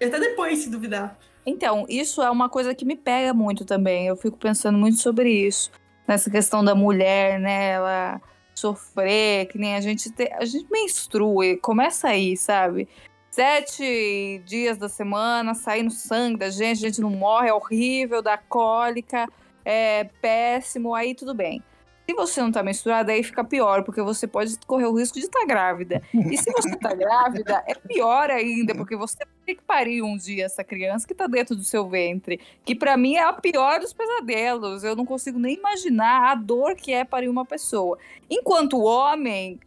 E 0.00 0.04
até 0.04 0.20
depois, 0.20 0.60
se 0.60 0.70
duvidar. 0.70 1.18
Então, 1.44 1.86
isso 1.88 2.22
é 2.22 2.30
uma 2.30 2.48
coisa 2.48 2.74
que 2.74 2.84
me 2.84 2.94
pega 2.94 3.34
muito 3.34 3.64
também. 3.64 4.06
Eu 4.06 4.16
fico 4.16 4.36
pensando 4.36 4.78
muito 4.78 4.98
sobre 4.98 5.30
isso. 5.30 5.72
Nessa 6.06 6.30
questão 6.30 6.64
da 6.64 6.74
mulher, 6.74 7.40
né? 7.40 7.70
Ela 7.70 8.20
sofrer, 8.54 9.46
que 9.46 9.58
nem 9.58 9.74
a 9.74 9.80
gente 9.80 10.10
te... 10.10 10.30
a 10.34 10.44
gente 10.44 10.70
menstrua, 10.70 11.46
e 11.46 11.56
começa 11.56 12.08
aí, 12.08 12.36
sabe? 12.36 12.86
Sete 13.30 14.42
dias 14.44 14.76
da 14.76 14.88
semana, 14.88 15.54
saindo 15.54 15.92
sangue 15.92 16.38
da 16.38 16.50
gente, 16.50 16.84
a 16.84 16.88
gente 16.88 17.00
não 17.00 17.10
morre, 17.10 17.48
é 17.48 17.54
horrível, 17.54 18.20
dá 18.20 18.36
cólica, 18.36 19.28
é 19.64 20.04
péssimo, 20.20 20.94
aí 20.94 21.14
tudo 21.14 21.32
bem. 21.32 21.62
Se 22.08 22.14
você 22.14 22.40
não 22.42 22.50
tá 22.50 22.60
menstruada, 22.60 23.12
aí 23.12 23.22
fica 23.22 23.44
pior, 23.44 23.84
porque 23.84 24.02
você 24.02 24.26
pode 24.26 24.58
correr 24.66 24.86
o 24.86 24.98
risco 24.98 25.16
de 25.16 25.26
estar 25.26 25.46
grávida. 25.46 26.02
E 26.12 26.36
se 26.36 26.50
você 26.50 26.74
tá 26.76 26.92
grávida, 26.92 27.62
é 27.68 27.74
pior 27.74 28.30
ainda, 28.30 28.74
porque 28.74 28.96
você 28.96 29.16
tem 29.46 29.54
que 29.54 29.62
parir 29.62 30.02
um 30.02 30.16
dia 30.16 30.46
essa 30.46 30.64
criança 30.64 31.06
que 31.06 31.14
tá 31.14 31.28
dentro 31.28 31.54
do 31.54 31.62
seu 31.62 31.88
ventre. 31.88 32.40
Que 32.64 32.74
pra 32.74 32.96
mim 32.96 33.14
é 33.14 33.22
a 33.22 33.32
pior 33.32 33.78
dos 33.78 33.92
pesadelos. 33.92 34.82
Eu 34.82 34.96
não 34.96 35.06
consigo 35.06 35.38
nem 35.38 35.54
imaginar 35.54 36.32
a 36.32 36.34
dor 36.34 36.74
que 36.74 36.92
é 36.92 37.04
parir 37.04 37.28
uma 37.28 37.44
pessoa. 37.44 37.96
Enquanto 38.28 38.76
o 38.78 38.82
homem 38.82 39.60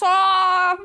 só 0.00 0.78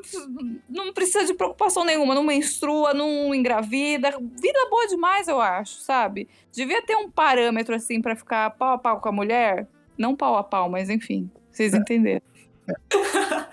não 0.68 0.92
precisa 0.92 1.24
de 1.24 1.32
preocupação 1.32 1.84
nenhuma, 1.84 2.14
não 2.14 2.22
menstrua, 2.22 2.92
não 2.92 3.34
engravida. 3.34 4.10
Vida 4.10 4.68
boa 4.68 4.86
demais, 4.86 5.26
eu 5.26 5.40
acho, 5.40 5.80
sabe? 5.80 6.28
Devia 6.52 6.82
ter 6.82 6.96
um 6.96 7.10
parâmetro 7.10 7.74
assim 7.74 8.02
pra 8.02 8.14
ficar 8.14 8.50
pau 8.50 8.74
a 8.74 8.78
pau 8.78 9.00
com 9.00 9.08
a 9.08 9.12
mulher. 9.12 9.66
Não 9.96 10.14
pau 10.14 10.36
a 10.36 10.44
pau, 10.44 10.68
mas 10.68 10.90
enfim, 10.90 11.30
vocês 11.50 11.72
entenderam. 11.72 12.22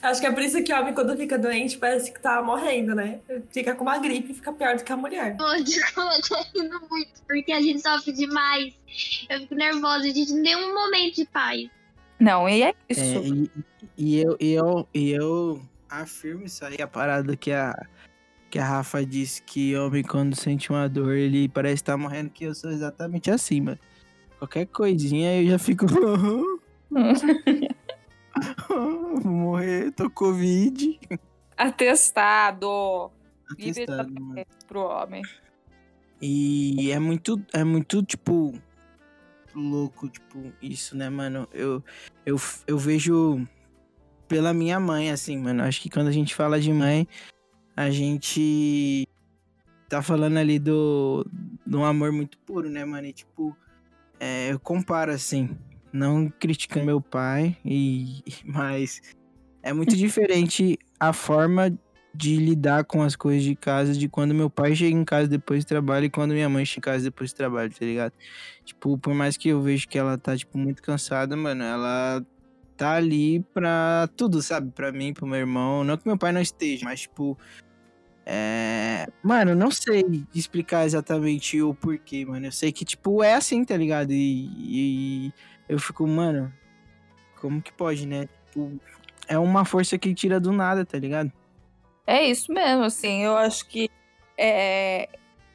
Acho 0.00 0.20
que 0.20 0.28
é 0.28 0.30
por 0.30 0.42
isso 0.42 0.62
que 0.62 0.72
o 0.72 0.78
homem, 0.78 0.94
quando 0.94 1.16
fica 1.16 1.36
doente, 1.36 1.76
parece 1.76 2.12
que 2.12 2.20
tá 2.20 2.40
morrendo, 2.40 2.94
né? 2.94 3.18
Fica 3.50 3.74
com 3.74 3.82
uma 3.82 3.98
gripe 3.98 4.30
e 4.30 4.34
fica 4.34 4.52
pior 4.52 4.76
do 4.76 4.84
que 4.84 4.92
a 4.92 4.96
mulher. 4.96 5.36
Desculpa, 5.64 6.12
eu 6.14 6.22
tô 6.54 6.60
rindo 6.60 6.80
muito, 6.88 7.20
porque 7.26 7.50
a 7.50 7.60
gente 7.60 7.80
sofre 7.80 8.12
demais. 8.12 8.74
Eu 9.28 9.40
fico 9.40 9.56
nervosa, 9.56 10.04
a 10.04 10.10
gente 10.10 10.32
não 10.32 10.42
tem 10.44 10.54
um 10.54 10.72
momento 10.72 11.16
de 11.16 11.24
paz. 11.24 11.68
Não, 12.20 12.48
e 12.48 12.62
é 12.62 12.74
isso. 12.88 13.00
É, 13.00 13.04
e, 13.04 13.50
e 13.98 14.20
eu, 14.20 14.36
e, 14.38 14.52
eu, 14.52 14.88
e 14.94 15.10
eu 15.10 15.60
afirmo 15.90 16.44
isso 16.44 16.64
aí, 16.64 16.80
a 16.80 16.86
parada 16.86 17.36
que 17.36 17.50
a, 17.50 17.74
que 18.48 18.56
a 18.56 18.64
Rafa 18.64 19.04
disse 19.04 19.42
que 19.42 19.76
homem, 19.76 20.04
quando 20.04 20.36
sente 20.36 20.70
uma 20.70 20.88
dor, 20.88 21.14
ele 21.16 21.48
parece 21.48 21.74
estar 21.74 21.96
morrendo, 21.96 22.30
que 22.30 22.44
eu 22.44 22.54
sou 22.54 22.70
exatamente 22.70 23.28
assim, 23.28 23.60
mano. 23.60 23.78
Qualquer 24.38 24.66
coisinha 24.66 25.42
eu 25.42 25.48
já 25.50 25.58
fico. 25.58 25.84
Vou 28.68 29.20
morrer, 29.24 29.90
tô 29.90 30.08
Covid. 30.08 31.00
Atestado. 31.56 33.10
Atestado, 33.50 34.14
mano. 34.14 34.46
pro 34.68 34.82
homem. 34.82 35.22
E 36.22 36.92
é 36.92 37.00
muito, 37.00 37.44
é 37.52 37.64
muito, 37.64 38.00
tipo, 38.04 38.54
louco, 39.52 40.08
tipo, 40.08 40.52
isso, 40.62 40.96
né, 40.96 41.10
mano? 41.10 41.48
Eu, 41.52 41.82
eu, 42.24 42.36
eu 42.66 42.78
vejo 42.78 43.44
pela 44.28 44.52
minha 44.52 44.78
mãe, 44.78 45.10
assim, 45.10 45.38
mano. 45.38 45.62
Acho 45.62 45.80
que 45.80 45.90
quando 45.90 46.08
a 46.08 46.12
gente 46.12 46.34
fala 46.34 46.60
de 46.60 46.72
mãe, 46.72 47.08
a 47.74 47.90
gente 47.90 49.08
tá 49.88 50.02
falando 50.02 50.36
ali 50.36 50.58
do, 50.58 51.26
do 51.66 51.82
amor 51.82 52.12
muito 52.12 52.38
puro, 52.38 52.68
né, 52.68 52.84
mano? 52.84 53.06
E, 53.06 53.12
tipo, 53.12 53.56
é, 54.20 54.52
eu 54.52 54.60
comparo, 54.60 55.10
assim, 55.10 55.56
não 55.92 56.28
criticando 56.28 56.86
meu 56.86 57.00
pai, 57.00 57.56
e 57.64 58.22
mas 58.44 59.00
é 59.62 59.72
muito 59.72 59.96
diferente 59.96 60.78
a 61.00 61.12
forma 61.12 61.76
de 62.14 62.36
lidar 62.36 62.84
com 62.84 63.02
as 63.02 63.14
coisas 63.14 63.44
de 63.44 63.54
casa 63.54 63.92
de 63.92 64.08
quando 64.08 64.34
meu 64.34 64.50
pai 64.50 64.74
chega 64.74 64.96
em 64.96 65.04
casa 65.04 65.28
depois 65.28 65.64
do 65.64 65.68
trabalho 65.68 66.06
e 66.06 66.10
quando 66.10 66.32
minha 66.32 66.48
mãe 66.48 66.64
chega 66.64 66.78
em 66.78 66.92
casa 66.92 67.04
depois 67.04 67.32
do 67.32 67.36
trabalho, 67.36 67.70
tá 67.70 67.84
ligado? 67.84 68.12
Tipo, 68.64 68.98
por 68.98 69.14
mais 69.14 69.36
que 69.36 69.48
eu 69.48 69.62
vejo 69.62 69.86
que 69.86 69.96
ela 69.96 70.18
tá, 70.18 70.36
tipo, 70.36 70.58
muito 70.58 70.82
cansada, 70.82 71.36
mano, 71.36 71.62
ela 71.62 72.26
tá 72.78 72.92
ali 72.94 73.40
pra 73.52 74.08
tudo, 74.16 74.40
sabe? 74.40 74.70
Pra 74.70 74.92
mim, 74.92 75.12
pro 75.12 75.26
meu 75.26 75.40
irmão. 75.40 75.82
Não 75.82 75.96
que 75.96 76.06
meu 76.06 76.16
pai 76.16 76.32
não 76.32 76.40
esteja, 76.40 76.84
mas, 76.84 77.02
tipo. 77.02 77.36
É. 78.24 79.08
Mano, 79.22 79.54
não 79.54 79.70
sei 79.70 80.24
explicar 80.34 80.86
exatamente 80.86 81.60
o 81.60 81.74
porquê, 81.74 82.24
mano. 82.24 82.46
Eu 82.46 82.52
sei 82.52 82.70
que, 82.70 82.84
tipo, 82.84 83.22
é 83.22 83.34
assim, 83.34 83.64
tá 83.64 83.76
ligado? 83.76 84.12
E, 84.12 84.48
e 85.26 85.32
eu 85.68 85.78
fico, 85.78 86.06
mano, 86.06 86.52
como 87.40 87.60
que 87.60 87.72
pode, 87.72 88.06
né? 88.06 88.28
Tipo, 88.46 88.80
é 89.26 89.38
uma 89.38 89.64
força 89.64 89.98
que 89.98 90.14
tira 90.14 90.38
do 90.38 90.52
nada, 90.52 90.84
tá 90.84 90.98
ligado? 90.98 91.32
É 92.06 92.24
isso 92.24 92.52
mesmo, 92.52 92.84
assim, 92.84 93.22
eu 93.22 93.36
acho 93.36 93.66
que 93.66 93.90
é, 94.36 95.08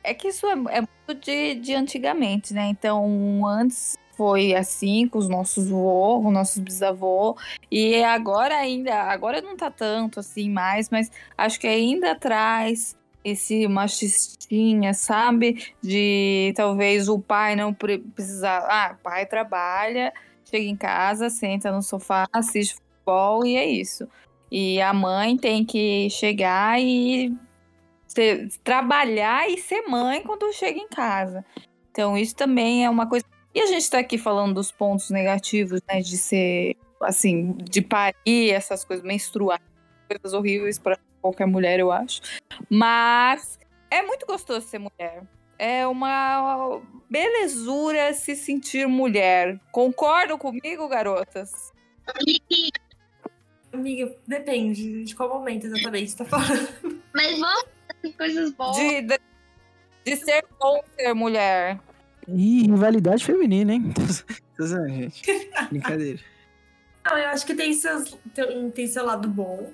é 0.04 0.14
que 0.14 0.28
isso 0.28 0.46
é, 0.46 0.52
é 0.52 0.82
muito 0.82 1.24
de, 1.24 1.56
de 1.56 1.74
antigamente, 1.74 2.54
né? 2.54 2.68
Então, 2.68 3.46
antes 3.48 3.98
foi 4.16 4.54
assim 4.54 5.08
com 5.08 5.18
os 5.18 5.28
nossos 5.28 5.70
vô, 5.70 6.22
com 6.22 6.28
os 6.28 6.34
nossos 6.34 6.60
bisavô, 6.60 7.38
e 7.72 8.04
agora 8.04 8.56
ainda, 8.56 8.94
agora 9.04 9.42
não 9.42 9.58
tá 9.58 9.72
tanto 9.72 10.20
assim 10.20 10.50
mais, 10.50 10.90
mas 10.90 11.12
acho 11.38 11.60
que 11.60 11.68
ainda 11.68 12.16
traz 12.16 12.96
esse 13.24 13.68
machistinha, 13.68 14.94
sabe? 14.94 15.72
De 15.82 16.54
talvez 16.56 17.08
o 17.08 17.20
pai 17.20 17.56
não 17.56 17.74
pre- 17.74 18.00
precisar. 18.00 18.66
Ah, 18.68 18.96
o 19.00 19.04
pai 19.04 19.26
trabalha, 19.26 20.14
chega 20.44 20.66
em 20.66 20.76
casa, 20.76 21.30
senta 21.30 21.72
no 21.72 21.82
sofá, 21.82 22.28
assiste 22.34 22.76
futebol 22.76 23.46
e 23.46 23.56
é 23.56 23.66
isso. 23.66 24.08
E 24.52 24.82
a 24.82 24.94
mãe 24.94 25.38
tem 25.38 25.66
que 25.66 26.10
chegar 26.10 26.80
e 26.80 27.34
trabalhar 28.64 29.50
e 29.50 29.58
ser 29.58 29.82
mãe 29.88 30.22
quando 30.22 30.54
chega 30.54 30.78
em 30.78 30.88
casa. 30.88 31.44
Então, 31.92 32.18
isso 32.18 32.36
também 32.36 32.86
é 32.86 32.90
uma 32.90 33.08
coisa. 33.08 33.26
E 33.54 33.62
a 33.62 33.66
gente 33.68 33.90
tá 33.90 34.00
aqui 34.00 34.18
falando 34.18 34.56
dos 34.56 34.72
pontos 34.72 35.10
negativos, 35.10 35.80
né? 35.88 36.02
De 36.02 36.18
ser, 36.18 36.76
assim, 37.02 37.54
de 37.54 37.82
parir, 37.82 38.52
essas 38.52 38.84
coisas, 38.84 39.06
menstruar, 39.06 39.62
coisas 40.08 40.34
horríveis 40.34 40.80
para 40.80 40.98
qualquer 41.22 41.46
mulher, 41.46 41.80
eu 41.80 41.92
acho. 41.92 42.22
Mas 42.70 43.60
é 43.92 44.02
muito 44.02 44.26
gostoso 44.26 44.66
ser 44.68 44.80
mulher. 44.80 45.24
É 45.60 45.86
uma 45.88 46.82
belezura 47.10 48.14
se 48.14 48.36
sentir 48.36 48.88
mulher. 48.88 49.60
Concordam 49.72 50.38
comigo, 50.38 50.88
garotas? 50.88 51.72
E- 52.28 52.70
Amiga, 53.72 54.16
depende 54.28 55.04
de 55.04 55.16
qual 55.16 55.30
momento 55.30 55.66
exatamente 55.66 56.12
você 56.12 56.18
tá 56.18 56.26
falando. 56.26 57.02
Mas 57.14 57.40
vamos 57.40 57.66
fazer 58.02 58.14
coisas 58.18 58.52
boas. 58.52 58.76
De, 58.78 59.02
de, 59.02 59.20
de 60.06 60.16
ser 60.18 60.46
bom 60.60 60.80
ser 60.96 61.14
mulher. 61.14 61.80
Ih, 62.28 62.64
rivalidade 62.68 63.26
feminina, 63.26 63.74
hein? 63.74 63.94
Tô 64.58 64.66
zoando, 64.66 64.90
gente. 64.90 65.22
Brincadeira. 65.70 66.20
Não, 67.06 67.18
eu 67.18 67.28
acho 67.30 67.46
que 67.46 67.54
tem, 67.54 67.74
seus, 67.74 68.18
tem, 68.34 68.70
tem 68.72 68.88
seu 68.88 69.06
lado 69.06 69.28
bom. 69.28 69.72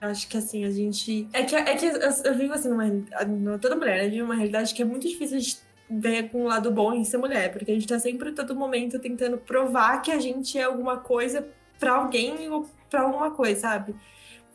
Eu 0.00 0.08
acho 0.08 0.28
que 0.28 0.36
assim, 0.36 0.64
a 0.64 0.70
gente. 0.70 1.28
É 1.32 1.42
que, 1.44 1.54
é 1.54 1.76
que 1.76 1.86
eu, 1.86 1.98
eu 2.24 2.34
vivo 2.36 2.52
assim 2.52 2.68
numa. 2.68 2.84
numa- 3.26 3.58
Toda 3.58 3.76
mulher, 3.76 4.02
né? 4.02 4.08
Vive 4.08 4.22
uma 4.22 4.34
realidade 4.34 4.74
que 4.74 4.82
é 4.82 4.84
muito 4.84 5.08
difícil 5.08 5.38
de 5.38 5.56
ver 5.88 6.30
com 6.30 6.42
um 6.42 6.46
lado 6.46 6.70
bom 6.72 6.92
em 6.92 7.04
ser 7.04 7.16
mulher. 7.18 7.52
Porque 7.52 7.70
a 7.70 7.74
gente 7.74 7.86
tá 7.86 7.98
sempre, 7.98 8.30
a 8.30 8.32
todo 8.32 8.54
momento, 8.56 8.98
tentando 8.98 9.38
provar 9.38 10.02
que 10.02 10.10
a 10.10 10.18
gente 10.18 10.58
é 10.58 10.64
alguma 10.64 10.98
coisa 10.98 11.46
pra 11.78 11.92
alguém 11.92 12.48
ou 12.50 12.68
pra 12.90 13.02
alguma 13.02 13.30
coisa, 13.30 13.60
sabe? 13.60 13.94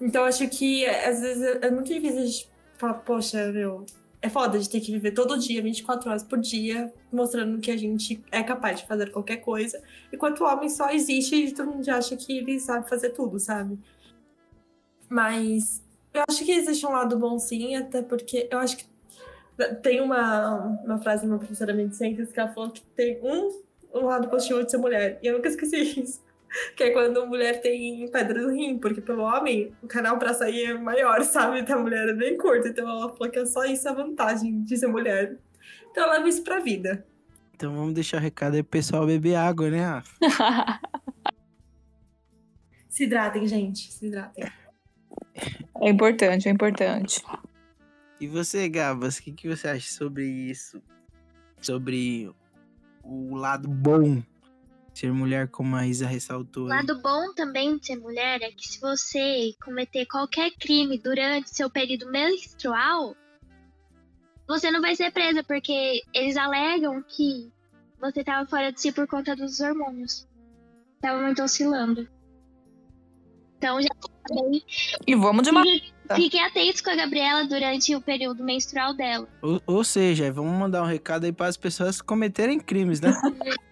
Então 0.01 0.21
eu 0.23 0.27
acho 0.27 0.47
que 0.49 0.85
às 0.85 1.21
vezes 1.21 1.41
é 1.41 1.67
é 1.67 1.71
muito 1.71 1.93
difícil 1.93 2.19
a 2.21 2.25
gente 2.25 2.49
falar, 2.77 2.93
poxa, 2.95 3.51
meu. 3.51 3.85
É 4.21 4.27
foda 4.27 4.59
de 4.59 4.69
ter 4.69 4.81
que 4.81 4.91
viver 4.91 5.11
todo 5.11 5.37
dia, 5.39 5.61
24 5.61 6.09
horas 6.09 6.23
por 6.23 6.39
dia, 6.39 6.93
mostrando 7.11 7.59
que 7.59 7.71
a 7.71 7.77
gente 7.77 8.21
é 8.31 8.43
capaz 8.43 8.81
de 8.81 8.87
fazer 8.87 9.11
qualquer 9.11 9.37
coisa. 9.37 9.81
Enquanto 10.11 10.41
o 10.41 10.45
homem 10.45 10.69
só 10.69 10.89
existe 10.89 11.35
e 11.35 11.53
todo 11.53 11.71
mundo 11.71 11.87
acha 11.89 12.17
que 12.17 12.37
ele 12.37 12.59
sabe 12.59 12.89
fazer 12.89 13.11
tudo, 13.11 13.39
sabe? 13.39 13.79
Mas 15.07 15.81
eu 16.13 16.23
acho 16.27 16.43
que 16.43 16.51
existe 16.51 16.85
um 16.85 16.91
lado 16.91 17.17
bom 17.17 17.39
sim, 17.39 17.75
até 17.75 18.01
porque 18.01 18.47
eu 18.51 18.59
acho 18.59 18.77
que 18.77 18.85
tem 19.81 20.01
uma, 20.01 20.79
uma 20.83 20.99
frase 20.99 21.23
de 21.23 21.29
uma 21.29 21.39
professora 21.39 21.73
de 21.73 21.95
ciências 21.95 22.31
que 22.31 22.39
ela 22.39 22.51
falou 22.51 22.71
que 22.71 22.81
tem 22.81 23.19
um, 23.23 23.61
um 23.93 24.05
lado 24.05 24.29
positivo 24.29 24.63
de 24.63 24.71
ser 24.71 24.77
mulher. 24.77 25.19
E 25.21 25.27
eu 25.27 25.35
nunca 25.35 25.49
esqueci 25.49 25.77
isso. 26.01 26.21
Que 26.75 26.83
é 26.83 26.91
quando 26.91 27.21
a 27.21 27.25
mulher 27.25 27.61
tem 27.61 28.09
pedra 28.11 28.41
no 28.41 28.51
rim, 28.53 28.77
porque 28.77 29.01
pelo 29.01 29.23
homem 29.23 29.71
o 29.81 29.87
canal 29.87 30.17
pra 30.17 30.33
sair 30.33 30.65
é 30.65 30.73
maior, 30.73 31.23
sabe? 31.23 31.59
Então 31.59 31.79
a 31.79 31.81
mulher 31.81 32.09
é 32.09 32.13
bem 32.13 32.37
curta. 32.37 32.69
Então 32.69 32.89
ela 32.89 33.09
falou 33.09 33.29
que 33.29 33.39
é 33.39 33.45
só 33.45 33.65
isso 33.65 33.87
a 33.87 33.93
vantagem 33.93 34.63
de 34.63 34.77
ser 34.77 34.87
mulher. 34.87 35.37
Então 35.91 36.05
eu 36.05 36.11
levo 36.11 36.27
isso 36.27 36.43
pra 36.43 36.59
vida. 36.59 37.05
Então 37.55 37.75
vamos 37.75 37.93
deixar 37.93 38.17
o 38.17 38.21
recado 38.21 38.55
aí 38.55 38.63
pro 38.63 38.71
pessoal 38.71 39.05
beber 39.05 39.35
água, 39.35 39.69
né? 39.69 40.01
Se 42.87 43.03
hidratem, 43.03 43.47
gente. 43.47 43.91
Se 43.91 44.07
hidratem. 44.07 44.45
É 45.81 45.89
importante, 45.89 46.47
é 46.47 46.51
importante. 46.51 47.21
E 48.19 48.27
você, 48.27 48.67
Gabas, 48.67 49.17
o 49.17 49.23
que, 49.23 49.31
que 49.31 49.47
você 49.47 49.67
acha 49.67 49.89
sobre 49.89 50.25
isso? 50.25 50.81
Sobre 51.61 52.29
o 53.03 53.35
lado 53.35 53.67
bom 53.67 54.21
ser 54.99 55.13
mulher, 55.13 55.47
como 55.47 55.75
a 55.75 55.87
Isa 55.87 56.05
ressaltou. 56.05 56.67
O 56.67 56.71
aí? 56.71 56.77
lado 56.77 57.01
bom 57.01 57.33
também 57.33 57.77
de 57.77 57.87
ser 57.87 57.95
mulher 57.95 58.41
é 58.41 58.51
que 58.51 58.67
se 58.67 58.79
você 58.79 59.53
cometer 59.63 60.05
qualquer 60.05 60.51
crime 60.51 60.97
durante 60.97 61.55
seu 61.55 61.69
período 61.69 62.11
menstrual, 62.11 63.15
você 64.47 64.69
não 64.69 64.81
vai 64.81 64.95
ser 64.95 65.11
presa, 65.11 65.43
porque 65.43 66.01
eles 66.13 66.35
alegam 66.35 67.03
que 67.07 67.51
você 67.99 68.19
estava 68.21 68.45
fora 68.47 68.71
de 68.71 68.81
si 68.81 68.91
por 68.91 69.07
conta 69.07 69.35
dos 69.35 69.59
hormônios. 69.59 70.27
Tava 71.01 71.21
muito 71.21 71.41
oscilando. 71.41 72.07
Então 73.57 73.81
já 73.81 73.89
falei. 74.27 74.63
E 75.05 75.15
vamos 75.15 75.43
de 75.43 75.49
uma. 75.49 75.63
Fiquem 76.15 76.43
atentos 76.43 76.81
com 76.81 76.89
a 76.89 76.95
Gabriela 76.95 77.45
durante 77.45 77.95
o 77.95 78.01
período 78.01 78.43
menstrual 78.43 78.93
dela. 78.93 79.27
Ou, 79.41 79.61
ou 79.67 79.83
seja, 79.83 80.31
vamos 80.31 80.51
mandar 80.53 80.81
um 80.81 80.87
recado 80.87 81.25
aí 81.25 81.31
para 81.31 81.47
as 81.47 81.57
pessoas 81.57 82.01
cometerem 82.01 82.59
crimes, 82.59 82.99
né? 82.99 83.13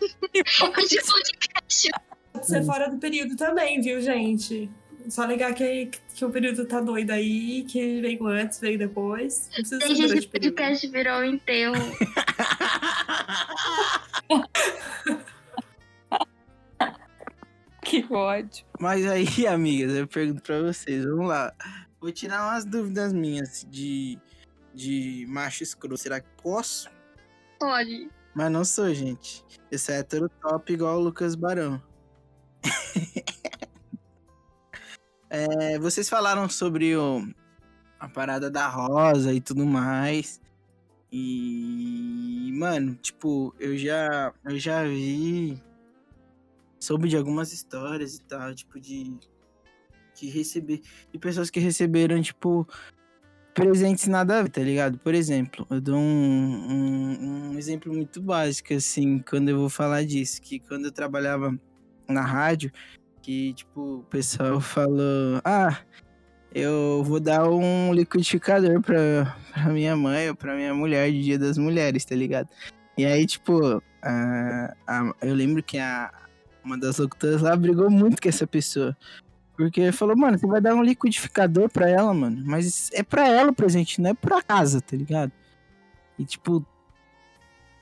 De 0.32 1.02
podcast. 1.02 1.90
Pode 2.32 2.46
ser 2.46 2.64
fora 2.64 2.90
do 2.90 2.98
período 2.98 3.36
também, 3.36 3.80
viu, 3.80 4.00
gente? 4.00 4.70
Só 5.08 5.24
ligar 5.26 5.54
que, 5.54 5.90
que 6.14 6.24
o 6.24 6.30
período 6.30 6.64
tá 6.66 6.80
doido 6.80 7.10
aí, 7.10 7.64
que 7.64 8.00
veio 8.00 8.26
antes, 8.26 8.58
veio 8.58 8.78
depois. 8.78 9.48
Não 9.48 9.54
precisa 9.56 9.78
Desde 9.78 10.02
durante 10.02 10.18
esse 10.18 10.26
o 10.26 10.30
período. 10.30 10.54
podcast 10.54 10.86
virou 10.88 11.18
um 11.20 11.24
enterro. 11.24 11.74
Que 17.84 18.04
ódio. 18.10 18.64
Mas 18.80 19.06
aí, 19.06 19.26
amigas, 19.46 19.92
eu 19.92 20.08
pergunto 20.08 20.42
pra 20.42 20.60
vocês, 20.62 21.04
vamos 21.04 21.28
lá. 21.28 21.52
Vou 22.00 22.10
tirar 22.10 22.42
umas 22.48 22.64
dúvidas 22.64 23.12
minhas 23.12 23.64
de, 23.70 24.18
de 24.74 25.26
macho 25.28 25.62
escroto. 25.62 25.96
Será 25.96 26.20
que 26.20 26.28
posso? 26.42 26.90
Pode. 27.60 28.08
Mas 28.34 28.50
não 28.50 28.64
sou, 28.64 28.92
gente. 28.92 29.44
Eu 29.70 29.78
sou 29.78 29.94
hétero 29.94 30.28
top 30.40 30.72
igual 30.72 30.98
o 30.98 31.02
Lucas 31.02 31.34
Barão. 31.34 31.80
É, 35.36 35.80
vocês 35.80 36.08
falaram 36.08 36.48
sobre 36.48 36.96
o, 36.96 37.28
a 37.98 38.08
parada 38.08 38.48
da 38.48 38.68
rosa 38.68 39.32
e 39.32 39.40
tudo 39.40 39.66
mais. 39.66 40.40
E, 41.10 42.52
mano, 42.54 42.94
tipo, 42.94 43.52
eu 43.58 43.76
já, 43.76 44.32
eu 44.44 44.56
já 44.60 44.84
vi. 44.84 45.60
Soube 46.78 47.08
de 47.08 47.16
algumas 47.16 47.52
histórias 47.52 48.14
e 48.14 48.22
tal, 48.22 48.54
tipo, 48.54 48.78
de. 48.78 49.18
De 50.14 50.30
receber. 50.30 50.82
De 51.12 51.18
pessoas 51.18 51.50
que 51.50 51.58
receberam, 51.58 52.22
tipo. 52.22 52.68
Presentes 53.54 54.08
nada 54.08 54.40
a 54.40 54.42
ver, 54.42 54.48
tá 54.50 54.60
ligado? 54.60 54.98
Por 54.98 55.14
exemplo, 55.14 55.64
eu 55.70 55.80
dou 55.80 55.96
um, 55.96 56.00
um, 56.00 57.50
um 57.52 57.58
exemplo 57.58 57.92
muito 57.94 58.20
básico, 58.20 58.74
assim, 58.74 59.20
quando 59.20 59.48
eu 59.48 59.58
vou 59.58 59.68
falar 59.70 60.04
disso. 60.04 60.42
Que 60.42 60.58
quando 60.58 60.86
eu 60.86 60.92
trabalhava 60.92 61.56
na 62.08 62.20
rádio, 62.22 62.72
que, 63.22 63.54
tipo, 63.54 63.98
o 63.98 64.02
pessoal 64.10 64.60
falou: 64.60 65.40
Ah, 65.44 65.78
eu 66.52 67.02
vou 67.04 67.20
dar 67.20 67.48
um 67.48 67.92
liquidificador 67.94 68.80
pra, 68.82 69.36
pra 69.52 69.68
minha 69.72 69.96
mãe 69.96 70.28
ou 70.30 70.34
pra 70.34 70.56
minha 70.56 70.74
mulher 70.74 71.10
de 71.12 71.22
Dia 71.22 71.38
das 71.38 71.56
Mulheres, 71.56 72.04
tá 72.04 72.16
ligado? 72.16 72.48
E 72.98 73.04
aí, 73.06 73.24
tipo, 73.24 73.80
a- 74.02 74.74
a- 74.86 75.14
eu 75.22 75.34
lembro 75.34 75.62
que 75.62 75.78
a, 75.78 76.12
uma 76.64 76.76
das 76.76 76.98
locutoras 76.98 77.40
lá 77.40 77.54
brigou 77.54 77.88
muito 77.88 78.20
com 78.20 78.28
essa 78.28 78.46
pessoa. 78.48 78.96
Porque 79.56 79.92
falou, 79.92 80.16
mano, 80.16 80.38
você 80.38 80.46
vai 80.46 80.60
dar 80.60 80.74
um 80.74 80.82
liquidificador 80.82 81.68
pra 81.68 81.88
ela, 81.88 82.12
mano. 82.12 82.42
Mas 82.44 82.90
é 82.92 83.02
pra 83.02 83.28
ela 83.28 83.50
o 83.50 83.54
presente, 83.54 84.00
não 84.00 84.10
é 84.10 84.14
pra 84.14 84.42
casa, 84.42 84.80
tá 84.80 84.96
ligado? 84.96 85.32
E 86.18 86.24
tipo. 86.24 86.64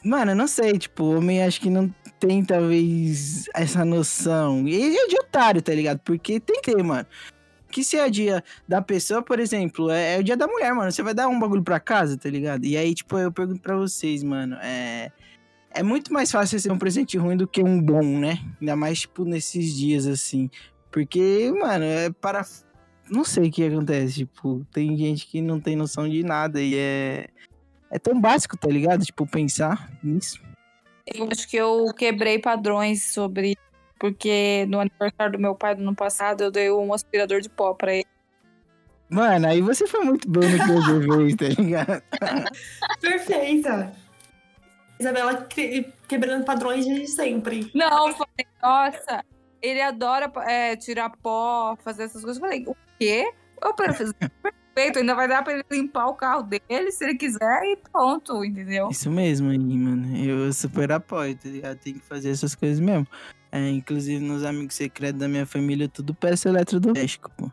Mano, 0.05 0.33
eu 0.33 0.37
não 0.37 0.49
sei, 0.49 0.77
tipo, 0.79 1.05
homem 1.05 1.45
acho 1.45 1.61
que 1.61 1.71
não 1.71 1.89
tem, 2.19 2.45
talvez, 2.45 3.49
essa 3.55 3.85
noção. 3.85 4.67
E 4.67 4.75
ele 4.75 4.97
é 4.97 5.07
de 5.07 5.17
otário, 5.17 5.63
tá 5.63 5.73
ligado? 5.73 6.01
Porque 6.01 6.41
tem 6.41 6.61
que 6.61 6.75
ter, 6.75 6.83
mano. 6.83 7.07
Que 7.71 7.85
se 7.85 7.97
é 7.97 8.11
dia 8.11 8.43
da 8.69 8.83
pessoa, 8.83 9.23
por 9.23 9.39
exemplo, 9.39 9.91
é, 9.91 10.17
é 10.17 10.19
o 10.19 10.25
dia 10.25 10.37
da 10.37 10.47
mulher, 10.47 10.75
mano. 10.75 10.91
Você 10.91 11.03
vai 11.03 11.15
dar 11.15 11.29
um 11.29 11.39
bagulho 11.39 11.63
pra 11.63 11.81
casa, 11.81 12.19
tá 12.19 12.29
ligado? 12.29 12.65
E 12.65 12.77
aí, 12.77 12.95
tipo, 12.95 13.17
eu 13.17 13.33
pergunto 13.33 13.61
pra 13.61 13.77
vocês, 13.77 14.23
mano, 14.23 14.57
é. 14.61 15.11
É 15.75 15.83
muito 15.83 16.13
mais 16.13 16.31
fácil 16.31 16.57
receber 16.57 16.75
um 16.75 16.79
presente 16.79 17.17
ruim 17.17 17.37
do 17.37 17.47
que 17.47 17.63
um 17.63 17.81
bom, 17.81 18.19
né? 18.19 18.39
Ainda 18.61 18.77
mais, 18.77 19.01
tipo, 19.01 19.25
nesses 19.25 19.75
dias, 19.75 20.07
assim. 20.07 20.51
Porque, 20.93 21.51
mano, 21.59 21.85
é 21.85 22.11
para. 22.11 22.43
Não 23.11 23.25
sei 23.25 23.49
o 23.49 23.51
que 23.51 23.65
acontece. 23.67 24.15
Tipo, 24.27 24.65
tem 24.73 24.97
gente 24.97 25.27
que 25.27 25.41
não 25.41 25.59
tem 25.59 25.75
noção 25.75 26.09
de 26.09 26.23
nada 26.23 26.61
e 26.61 26.75
é. 26.77 27.27
É 27.91 27.99
tão 27.99 28.19
básico, 28.21 28.57
tá 28.57 28.69
ligado? 28.69 29.05
Tipo, 29.05 29.27
pensar 29.27 29.91
nisso. 30.03 30.41
Eu 31.07 31.29
acho 31.31 31.49
que 31.49 31.57
eu 31.57 31.93
quebrei 31.97 32.39
padrões 32.39 33.03
sobre. 33.13 33.57
Porque 33.99 34.67
no 34.69 34.81
aniversário 34.81 35.33
do 35.33 35.39
meu 35.39 35.55
pai 35.55 35.75
do 35.75 35.83
ano 35.83 35.95
passado, 35.95 36.43
eu 36.43 36.51
dei 36.51 36.71
um 36.71 36.93
aspirador 36.93 37.41
de 37.41 37.49
pó 37.49 37.73
pra 37.75 37.95
ele. 37.95 38.07
Mano, 39.09 39.47
aí 39.47 39.61
você 39.61 39.87
foi 39.87 40.05
muito 40.05 40.29
bom 40.29 40.41
no 40.41 40.65
que 40.65 40.71
eu 40.71 41.37
fez, 41.37 41.55
tá 41.55 41.63
ligado? 41.63 42.03
Perfeita. 43.01 43.93
Isabela 44.99 45.45
que- 45.45 45.93
quebrando 46.09 46.45
padrões 46.45 46.85
de 46.85 47.07
sempre. 47.07 47.71
Não, 47.75 48.09
eu 48.09 48.15
falei, 48.15 48.47
nossa, 48.63 49.25
ele 49.63 49.81
adora 49.81 50.31
é, 50.49 50.77
tirar 50.77 51.11
pó, 51.23 51.77
fazer 51.83 52.05
essas 52.05 52.23
coisas. 52.23 52.43
Eu 52.43 52.49
falei, 52.49 52.65
o 52.67 52.77
quê? 52.99 53.33
Eu 53.63 53.75
falei, 53.77 54.13
perfeito, 54.75 54.99
ainda 54.99 55.15
vai 55.15 55.29
dar 55.29 55.43
pra 55.45 55.53
ele 55.53 55.65
limpar 55.71 56.09
o 56.09 56.15
carro 56.15 56.43
dele 56.43 56.91
se 56.91 57.05
ele 57.05 57.15
quiser 57.15 57.63
e 57.65 57.77
pronto, 57.77 58.45
entendeu? 58.45 58.89
Isso 58.91 59.11
mesmo 59.11 59.51
aí, 59.51 59.59
mano. 59.59 60.17
Eu 60.17 60.53
super 60.53 60.91
apoio, 60.91 61.37
tá 61.37 61.49
ligado? 61.49 61.79
Tem 61.79 61.95
que 61.95 62.05
fazer 62.05 62.31
essas 62.31 62.55
coisas 62.55 62.81
mesmo. 62.81 63.07
É, 63.53 63.69
inclusive, 63.69 64.25
nos 64.25 64.45
amigos 64.45 64.75
secretos 64.75 65.21
da 65.21 65.29
minha 65.29 65.47
família, 65.47 65.89
tudo 65.89 66.13
peça 66.15 66.49
eletrodoméstico, 66.49 67.31
pô. 67.37 67.51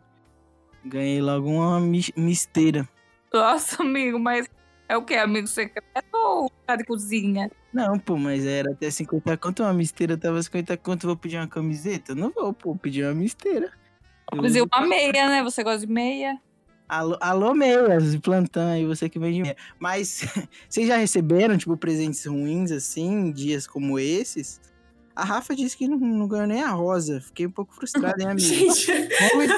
Ganhei 0.83 1.21
logo 1.21 1.49
uma 1.49 1.79
mis- 1.79 2.11
misteira. 2.15 2.87
Nossa, 3.31 3.83
amigo, 3.83 4.17
mas 4.17 4.47
é 4.89 4.97
o 4.97 5.03
quê? 5.03 5.15
Amigo 5.15 5.47
secreto 5.47 5.85
ou 6.13 6.51
cara 6.67 6.79
de 6.79 6.83
cozinha? 6.85 7.49
Não, 7.71 7.97
pô, 7.97 8.17
mas 8.17 8.45
era 8.45 8.71
até 8.71 8.89
50 8.89 9.37
conto, 9.37 9.63
uma 9.63 9.73
misteira 9.73 10.17
tava 10.17 10.41
50 10.41 10.75
conto, 10.75 11.07
vou 11.07 11.15
pedir 11.15 11.37
uma 11.37 11.47
camiseta? 11.47 12.13
Não 12.15 12.31
vou, 12.31 12.51
pô, 12.51 12.75
pedir 12.75 13.05
uma 13.05 13.13
misteira. 13.13 13.71
Uso- 14.35 14.67
uma 14.75 14.85
meia, 14.87 15.29
né? 15.29 15.43
Você 15.43 15.63
gosta 15.63 15.85
de 15.85 15.91
meia? 15.93 16.37
Alô, 16.87 17.17
alô 17.21 17.53
meias, 17.53 18.11
de 18.11 18.17
plantão 18.19 18.67
aí, 18.71 18.83
você 18.85 19.07
que 19.07 19.19
vende 19.19 19.43
meia. 19.43 19.55
Mas, 19.79 20.21
vocês 20.67 20.87
já 20.87 20.97
receberam, 20.97 21.55
tipo, 21.57 21.77
presentes 21.77 22.25
ruins, 22.25 22.71
assim, 22.71 23.31
dias 23.31 23.67
como 23.67 23.99
esses? 23.99 24.59
A 25.15 25.23
Rafa 25.23 25.55
disse 25.55 25.77
que 25.77 25.87
não, 25.87 25.97
não 25.99 26.27
ganhou 26.27 26.47
nem 26.47 26.63
a 26.63 26.69
rosa. 26.71 27.21
Fiquei 27.21 27.45
um 27.45 27.51
pouco 27.51 27.73
frustrada, 27.75 28.21
hein, 28.23 28.29
amigo? 28.29 28.41
Gente, 28.73 28.87
Vamos- 29.19 29.51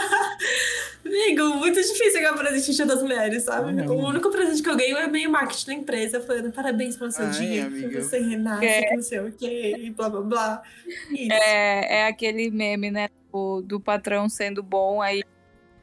amigo, 1.11 1.55
muito 1.57 1.75
difícil 1.81 2.21
ganhar 2.21 2.33
presente 2.33 2.69
no 2.69 2.73
Dia 2.75 2.85
das 2.85 3.01
Mulheres, 3.01 3.43
sabe? 3.43 3.69
Ai, 3.69 3.75
o 3.75 3.79
amiga. 3.79 3.93
único 3.93 4.29
presente 4.31 4.63
que 4.63 4.69
eu 4.69 4.75
ganho 4.77 4.97
é 4.97 5.07
meio 5.07 5.29
marketing 5.29 5.65
da 5.67 5.73
empresa, 5.73 6.21
falando 6.21 6.51
parabéns 6.51 6.95
pelo 6.97 7.11
seu 7.11 7.25
Ai, 7.25 7.31
dia, 7.31 7.65
amiga. 7.65 7.89
que 7.89 8.01
você 8.01 8.19
renasce, 8.19 8.65
É. 8.65 8.83
que 8.83 8.95
não 8.95 9.03
sei 9.03 9.19
o 9.19 9.31
quê, 9.31 9.75
e 9.77 9.89
blá 9.91 10.09
blá 10.09 10.21
blá. 10.21 10.63
Isso. 11.11 11.31
É, 11.33 11.99
é 11.99 12.07
aquele 12.07 12.49
meme, 12.49 12.89
né? 12.91 13.09
Do, 13.31 13.61
do 13.61 13.79
patrão 13.79 14.27
sendo 14.27 14.61
bom, 14.61 15.01
aí 15.01 15.23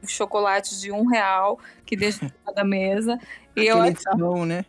chocolate 0.07 0.79
de 0.79 0.91
um 0.91 1.07
real 1.07 1.59
que 1.85 1.95
deixa 1.95 2.31
da 2.55 2.63
mesa. 2.63 3.19
E 3.55 3.65
eu 3.65 3.77
sabão, 3.97 4.45
né? 4.45 4.65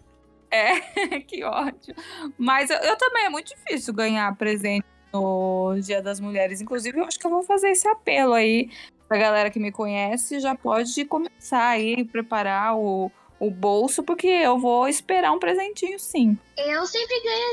que 1.28 1.44
ódio. 1.44 1.94
Mas 2.36 2.70
eu, 2.70 2.76
eu 2.78 2.96
também, 2.96 3.26
é 3.26 3.28
muito 3.28 3.54
difícil 3.54 3.94
ganhar 3.94 4.34
presente 4.36 4.84
no 5.12 5.76
Dia 5.80 6.02
das 6.02 6.18
Mulheres. 6.18 6.60
Inclusive, 6.60 6.98
eu 6.98 7.04
acho 7.04 7.18
que 7.18 7.26
eu 7.26 7.30
vou 7.30 7.42
fazer 7.42 7.70
esse 7.70 7.86
apelo 7.86 8.32
aí 8.32 8.70
pra 9.10 9.18
galera 9.18 9.50
que 9.50 9.58
me 9.58 9.72
conhece. 9.72 10.38
Já 10.38 10.54
pode 10.54 11.04
começar 11.04 11.66
aí, 11.66 12.04
preparar 12.04 12.76
o, 12.76 13.10
o 13.40 13.50
bolso, 13.50 14.04
porque 14.04 14.28
eu 14.28 14.56
vou 14.56 14.86
esperar 14.86 15.32
um 15.32 15.38
presentinho, 15.40 15.98
sim. 15.98 16.38
Eu 16.56 16.86
sempre 16.86 17.20
ganho 17.20 17.50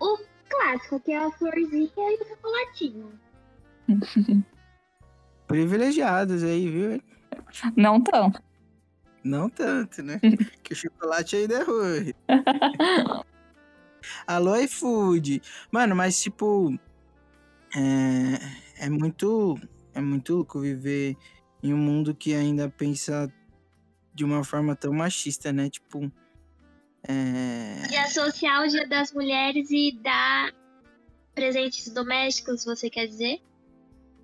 o 0.00 0.18
clássico, 0.48 0.98
que 1.00 1.12
é 1.12 1.18
a 1.18 1.30
florzinha 1.30 1.90
e 1.94 2.14
o 2.22 2.26
chocolatinho. 2.26 3.12
Privilegiados 5.46 6.42
aí, 6.42 6.70
viu? 6.70 7.02
Não 7.76 8.00
tão. 8.00 8.32
Não 9.22 9.50
tanto, 9.50 10.02
né? 10.02 10.18
que 10.64 10.72
o 10.72 10.76
chocolate 10.76 11.36
ainda 11.36 11.56
é 11.56 11.62
ruim. 11.64 12.14
Alô, 14.26 14.56
iFood. 14.56 15.42
Mano, 15.70 15.94
mas 15.94 16.18
tipo. 16.18 16.78
É, 17.76 18.86
é 18.86 18.88
muito. 18.88 19.58
É 19.98 20.00
muito 20.00 20.36
louco 20.36 20.60
viver 20.60 21.16
em 21.60 21.74
um 21.74 21.76
mundo 21.76 22.14
que 22.14 22.32
ainda 22.32 22.68
pensa 22.68 23.28
de 24.14 24.24
uma 24.24 24.44
forma 24.44 24.76
tão 24.76 24.92
machista, 24.92 25.52
né? 25.52 25.68
Tipo. 25.68 26.10
É. 27.02 27.92
E 27.92 27.96
associar 27.96 28.64
o 28.64 28.68
Dia 28.68 28.86
das 28.86 29.12
Mulheres 29.12 29.68
e 29.72 29.98
dar 30.00 30.52
presentes 31.34 31.88
domésticos, 31.88 32.64
você 32.64 32.88
quer 32.88 33.08
dizer? 33.08 33.40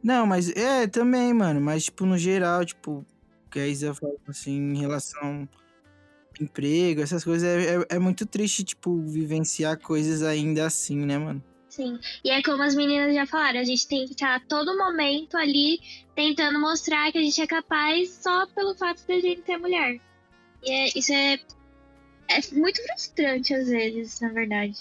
Não, 0.01 0.25
mas 0.25 0.49
é 0.51 0.87
também, 0.87 1.35
mano. 1.35 1.61
Mas, 1.61 1.87
tipo, 1.87 2.07
no 2.07 2.17
geral, 2.17 2.65
tipo, 2.65 3.05
que 3.51 3.59
a 3.59 3.67
Isa 3.67 3.93
falou 3.95 4.21
assim, 4.29 4.53
em 4.53 4.79
relação 4.79 5.49
ao 6.39 6.45
emprego, 6.45 7.01
essas 7.01 7.25
coisas, 7.25 7.49
é, 7.49 7.77
é, 7.77 7.87
é 7.97 7.99
muito 7.99 8.25
triste, 8.27 8.63
tipo, 8.63 9.01
vivenciar 9.03 9.77
coisas 9.81 10.23
ainda 10.23 10.67
assim, 10.67 11.05
né, 11.05 11.19
mano? 11.19 11.43
Sim. 11.75 11.99
E 12.23 12.31
é 12.31 12.41
como 12.41 12.63
as 12.63 12.77
meninas 12.77 13.13
já 13.13 13.27
falaram, 13.27 13.59
a 13.59 13.65
gente 13.65 13.89
tem 13.89 14.05
que 14.07 14.13
estar 14.13 14.37
a 14.37 14.41
todo 14.41 14.79
momento 14.79 15.37
ali 15.37 15.81
tentando 16.15 16.61
mostrar 16.61 17.11
que 17.11 17.19
a 17.19 17.21
gente 17.21 17.41
é 17.43 17.47
capaz 17.49 18.11
só 18.23 18.47
pelo 18.47 18.77
fato 18.77 19.05
de 19.05 19.13
a 19.13 19.21
gente 19.21 19.45
ser 19.45 19.57
mulher. 19.59 19.99
E 20.63 20.71
é- 20.71 20.87
isso 20.97 21.13
é, 21.13 21.35
é 22.29 22.41
muito 22.53 22.81
frustrante 22.85 23.53
às 23.53 23.67
vezes, 23.69 24.21
na 24.21 24.29
verdade. 24.29 24.79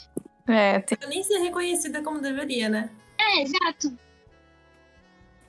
É, 0.48 0.80
tem- 0.82 0.98
Eu 1.02 1.10
nem 1.10 1.24
ser 1.24 1.40
reconhecida 1.40 2.04
como 2.04 2.22
deveria, 2.22 2.70
né? 2.70 2.92
É, 3.18 3.42
exato. 3.42 3.98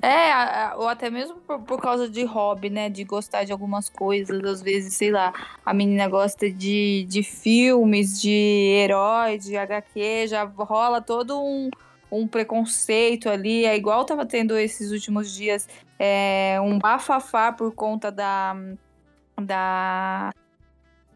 É, 0.04 0.74
ou 0.76 0.86
até 0.86 1.08
mesmo 1.08 1.36
por, 1.36 1.60
por 1.62 1.80
causa 1.80 2.06
de 2.06 2.24
hobby, 2.24 2.68
né? 2.68 2.90
De 2.90 3.04
gostar 3.04 3.44
de 3.44 3.52
algumas 3.52 3.88
coisas. 3.88 4.44
Às 4.44 4.60
vezes, 4.60 4.92
sei 4.92 5.10
lá, 5.10 5.32
a 5.64 5.72
menina 5.72 6.06
gosta 6.08 6.50
de, 6.50 7.06
de 7.08 7.22
filmes, 7.22 8.20
de 8.20 8.74
herói, 8.82 9.38
de 9.38 9.56
HQ, 9.56 10.26
já 10.28 10.44
rola 10.44 11.00
todo 11.00 11.42
um, 11.42 11.70
um 12.12 12.28
preconceito 12.28 13.30
ali. 13.30 13.64
É 13.64 13.74
igual 13.74 14.04
tava 14.04 14.26
tendo 14.26 14.58
esses 14.58 14.90
últimos 14.92 15.34
dias 15.34 15.66
é, 15.98 16.58
um 16.60 16.78
bafafá 16.78 17.50
por 17.50 17.72
conta 17.74 18.12
da. 18.12 18.54
Da. 19.40 20.34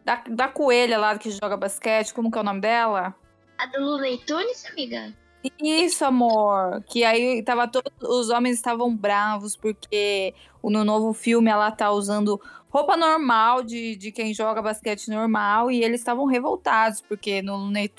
Da, 0.03 0.23
da 0.27 0.47
coelha 0.47 0.97
lá 0.97 1.15
que 1.19 1.29
joga 1.29 1.55
basquete, 1.55 2.11
como 2.11 2.31
que 2.31 2.37
é 2.39 2.41
o 2.41 2.43
nome 2.43 2.61
dela? 2.61 3.13
A 3.59 3.67
do 3.67 3.83
Looney 3.83 4.17
Tunes, 4.25 4.65
amiga? 4.65 5.13
Isso, 5.61 6.03
amor. 6.03 6.83
Que 6.83 7.03
aí 7.03 7.41
tava 7.43 7.67
todos 7.67 7.91
os 8.01 8.29
homens 8.29 8.55
estavam 8.57 8.95
bravos 8.95 9.55
porque 9.55 10.33
no 10.61 10.83
novo 10.83 11.13
filme 11.13 11.49
ela 11.49 11.71
tá 11.71 11.91
usando 11.91 12.39
roupa 12.69 12.97
normal 12.97 13.63
de, 13.63 13.95
de 13.95 14.11
quem 14.11 14.33
joga 14.33 14.61
basquete 14.61 15.09
normal 15.09 15.71
e 15.71 15.83
eles 15.83 16.01
estavam 16.01 16.25
revoltados 16.25 17.01
porque 17.01 17.41
no 17.41 17.55
Looney 17.55 17.89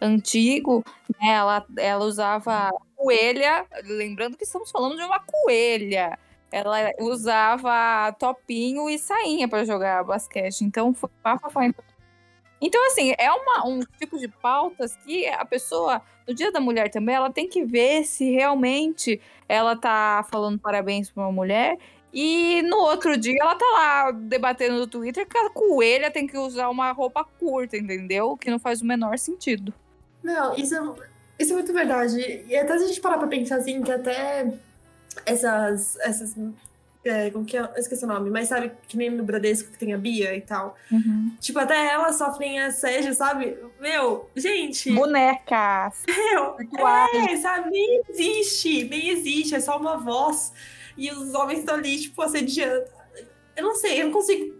antigo, 0.00 0.84
né, 1.20 1.32
ela, 1.32 1.64
ela 1.76 2.04
usava 2.04 2.70
coelha, 2.94 3.66
lembrando 3.84 4.36
que 4.36 4.44
estamos 4.44 4.70
falando 4.70 4.96
de 4.96 5.02
uma 5.02 5.20
coelha. 5.20 6.18
Ela 6.50 6.92
usava 7.00 8.12
topinho 8.18 8.88
e 8.88 8.98
sainha 8.98 9.48
para 9.48 9.64
jogar 9.64 10.04
basquete. 10.04 10.62
Então 10.62 10.94
foi 10.94 11.10
bafafá. 11.22 11.66
Então, 11.66 11.84
assim, 12.86 13.14
é 13.18 13.30
uma, 13.30 13.66
um 13.66 13.80
tipo 13.98 14.18
de 14.18 14.28
pautas 14.28 14.96
que 15.04 15.26
a 15.26 15.44
pessoa 15.44 16.02
no 16.26 16.34
Dia 16.34 16.52
da 16.52 16.60
Mulher 16.60 16.90
também, 16.90 17.14
ela 17.14 17.30
tem 17.30 17.48
que 17.48 17.64
ver 17.64 18.04
se 18.04 18.30
realmente 18.30 19.20
ela 19.48 19.74
tá 19.74 20.24
falando 20.30 20.58
parabéns 20.58 21.10
pra 21.10 21.22
uma 21.22 21.32
mulher. 21.32 21.78
E 22.12 22.62
no 22.62 22.76
outro 22.76 23.16
dia 23.16 23.36
ela 23.40 23.54
tá 23.54 23.66
lá 23.66 24.10
debatendo 24.10 24.78
no 24.78 24.86
Twitter 24.86 25.26
que 25.26 25.36
a 25.36 25.50
coelha 25.50 26.10
tem 26.10 26.26
que 26.26 26.36
usar 26.36 26.68
uma 26.68 26.90
roupa 26.92 27.24
curta, 27.24 27.76
entendeu? 27.76 28.36
Que 28.36 28.50
não 28.50 28.58
faz 28.58 28.80
o 28.82 28.86
menor 28.86 29.18
sentido. 29.18 29.72
Não, 30.22 30.54
isso 30.54 30.74
é, 30.74 30.94
isso 31.38 31.52
é 31.52 31.54
muito 31.54 31.72
verdade. 31.72 32.44
E 32.46 32.56
até 32.56 32.78
se 32.78 32.84
a 32.84 32.88
gente 32.88 33.00
parar 33.00 33.18
pra 33.18 33.28
pensar 33.28 33.56
assim, 33.56 33.82
que 33.82 33.92
até 33.92 34.52
essas, 35.24 35.96
essas 36.00 36.34
É, 37.08 37.30
como 37.30 37.44
que 37.44 37.56
é? 37.56 37.60
Eu 37.60 37.70
esqueci 37.76 38.04
o 38.04 38.08
nome, 38.08 38.28
mas 38.28 38.48
sabe 38.48 38.70
que 38.86 38.96
nem 38.96 39.10
no 39.10 39.24
Bradesco 39.24 39.70
que 39.70 39.78
tem 39.78 39.94
a 39.94 39.98
Bia 39.98 40.36
e 40.36 40.42
tal. 40.42 40.76
Uhum. 40.92 41.34
Tipo, 41.40 41.58
até 41.58 41.92
ela 41.92 42.12
sofre 42.12 42.44
em 42.44 42.60
assédio, 42.60 43.14
sabe? 43.14 43.56
Meu, 43.80 44.28
gente. 44.36 44.92
Bonecas. 44.92 46.02
Meu, 46.06 46.56
é, 46.58 47.36
sabe? 47.38 47.70
Nem 47.70 48.02
existe, 48.08 48.84
nem 48.84 49.08
existe, 49.08 49.54
é 49.54 49.60
só 49.60 49.78
uma 49.78 49.96
voz. 49.96 50.52
E 50.96 51.10
os 51.10 51.32
homens 51.34 51.60
estão 51.60 51.76
ali, 51.76 51.98
tipo, 51.98 52.20
assediando. 52.20 52.84
Eu 53.56 53.64
não 53.64 53.74
sei, 53.74 54.02
eu 54.02 54.06
não 54.06 54.12
consigo. 54.12 54.54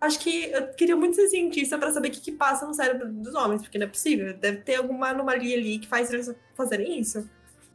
Acho 0.00 0.18
que 0.18 0.50
eu 0.50 0.68
queria 0.74 0.96
muito 0.96 1.14
ser 1.14 1.28
cientista 1.28 1.78
pra 1.78 1.92
saber 1.92 2.08
o 2.08 2.10
que, 2.10 2.20
que 2.20 2.32
passa 2.32 2.66
no 2.66 2.74
cérebro 2.74 3.10
dos 3.12 3.34
homens, 3.34 3.62
porque 3.62 3.78
não 3.78 3.86
é 3.86 3.90
possível. 3.90 4.34
Deve 4.36 4.58
ter 4.58 4.74
alguma 4.74 5.10
anomalia 5.10 5.56
ali 5.56 5.78
que 5.78 5.86
faz 5.86 6.12
eles 6.12 6.34
fazerem 6.54 6.98
isso. 6.98 7.28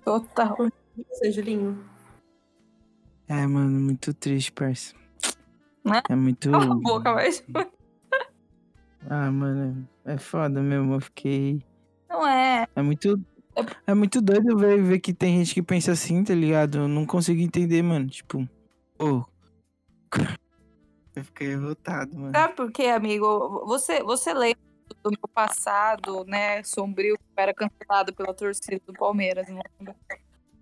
Total. 0.04 0.72
E 0.98 1.06
você, 1.10 1.32
Julinho? 1.32 1.91
É, 3.32 3.48
mano, 3.48 3.80
muito 3.80 4.14
triste, 4.14 4.52
parça. 4.52 4.94
Né? 5.86 6.02
É 6.10 6.16
muito. 6.16 6.52
Cala 6.52 6.74
a 6.74 6.76
boca, 6.76 7.14
mas. 7.14 7.44
Ah, 9.10 9.32
mano, 9.32 9.90
é 10.06 10.16
foda 10.16 10.62
mesmo. 10.62 10.94
Eu 10.94 11.02
fiquei. 11.02 11.66
Não 12.08 12.28
é. 12.28 12.68
É 12.76 12.82
muito. 12.84 13.20
É 13.88 13.96
muito 13.96 14.22
doido 14.22 14.56
ver, 14.56 14.80
ver 14.80 15.00
que 15.00 15.12
tem 15.12 15.40
gente 15.40 15.56
que 15.56 15.64
pensa 15.64 15.94
assim, 15.94 16.24
tá 16.24 16.36
ligado? 16.36 16.78
Eu 16.78 16.88
não 16.88 17.04
consigo 17.04 17.42
entender, 17.42 17.82
mano. 17.82 18.08
Tipo, 18.08 18.48
pô. 18.98 19.26
Eu 21.16 21.24
fiquei 21.26 21.48
revoltado, 21.48 22.16
mano. 22.16 22.32
Sabe 22.32 22.54
por 22.54 22.72
quê, 22.72 22.86
amigo? 22.86 23.66
Você, 23.66 24.04
você 24.04 24.34
lembra 24.36 24.62
do 25.04 25.10
meu 25.10 25.28
passado, 25.34 26.24
né? 26.26 26.62
Sombrio, 26.64 27.18
que 27.18 27.24
era 27.36 27.56
cancelado 27.56 28.14
pela 28.14 28.36
torcida 28.36 28.80
do 28.86 28.94
Palmeiras, 28.94 29.50
não 29.50 29.62
lembra? 29.80 29.96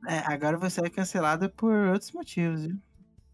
É, 0.08 0.20
agora 0.34 0.58
você 0.58 0.82
é 0.82 0.90
cancelada 0.90 1.50
por 1.50 1.74
outros 1.74 2.12
motivos, 2.12 2.66
viu? 2.66 2.78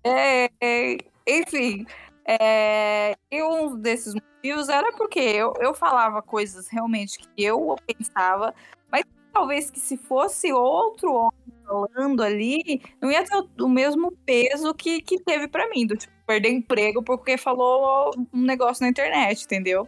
É, 0.04 0.50
é, 0.62 0.98
enfim, 1.28 1.86
é, 2.28 3.16
e 3.32 3.44
um 3.44 3.76
desses 3.80 4.14
motivos 4.14 4.68
era 4.70 4.92
porque 4.98 5.20
eu, 5.20 5.54
eu 5.60 5.74
falava 5.74 6.22
coisas 6.22 6.68
realmente 6.68 7.20
que 7.20 7.44
eu 7.44 7.76
pensava, 7.86 8.54
mas 8.92 9.04
talvez 9.32 9.70
que 9.70 9.80
se 9.80 9.96
fosse 9.98 10.52
outro 10.52 11.14
homem 11.14 11.56
falando 11.66 12.24
ali, 12.24 12.82
não 13.02 13.12
ia 13.12 13.24
ter 13.24 13.36
o, 13.36 13.66
o 13.66 13.70
mesmo 13.70 14.12
peso 14.26 14.74
que, 14.74 15.02
que 15.02 15.20
teve 15.20 15.48
pra 15.48 15.70
mim, 15.70 15.86
do 15.86 15.96
tipo, 15.96 16.14
perder 16.26 16.50
emprego 16.50 17.04
porque 17.04 17.38
falou 17.38 18.12
um 18.34 18.42
negócio 18.42 18.84
na 18.84 18.90
internet, 18.90 19.44
entendeu? 19.44 19.88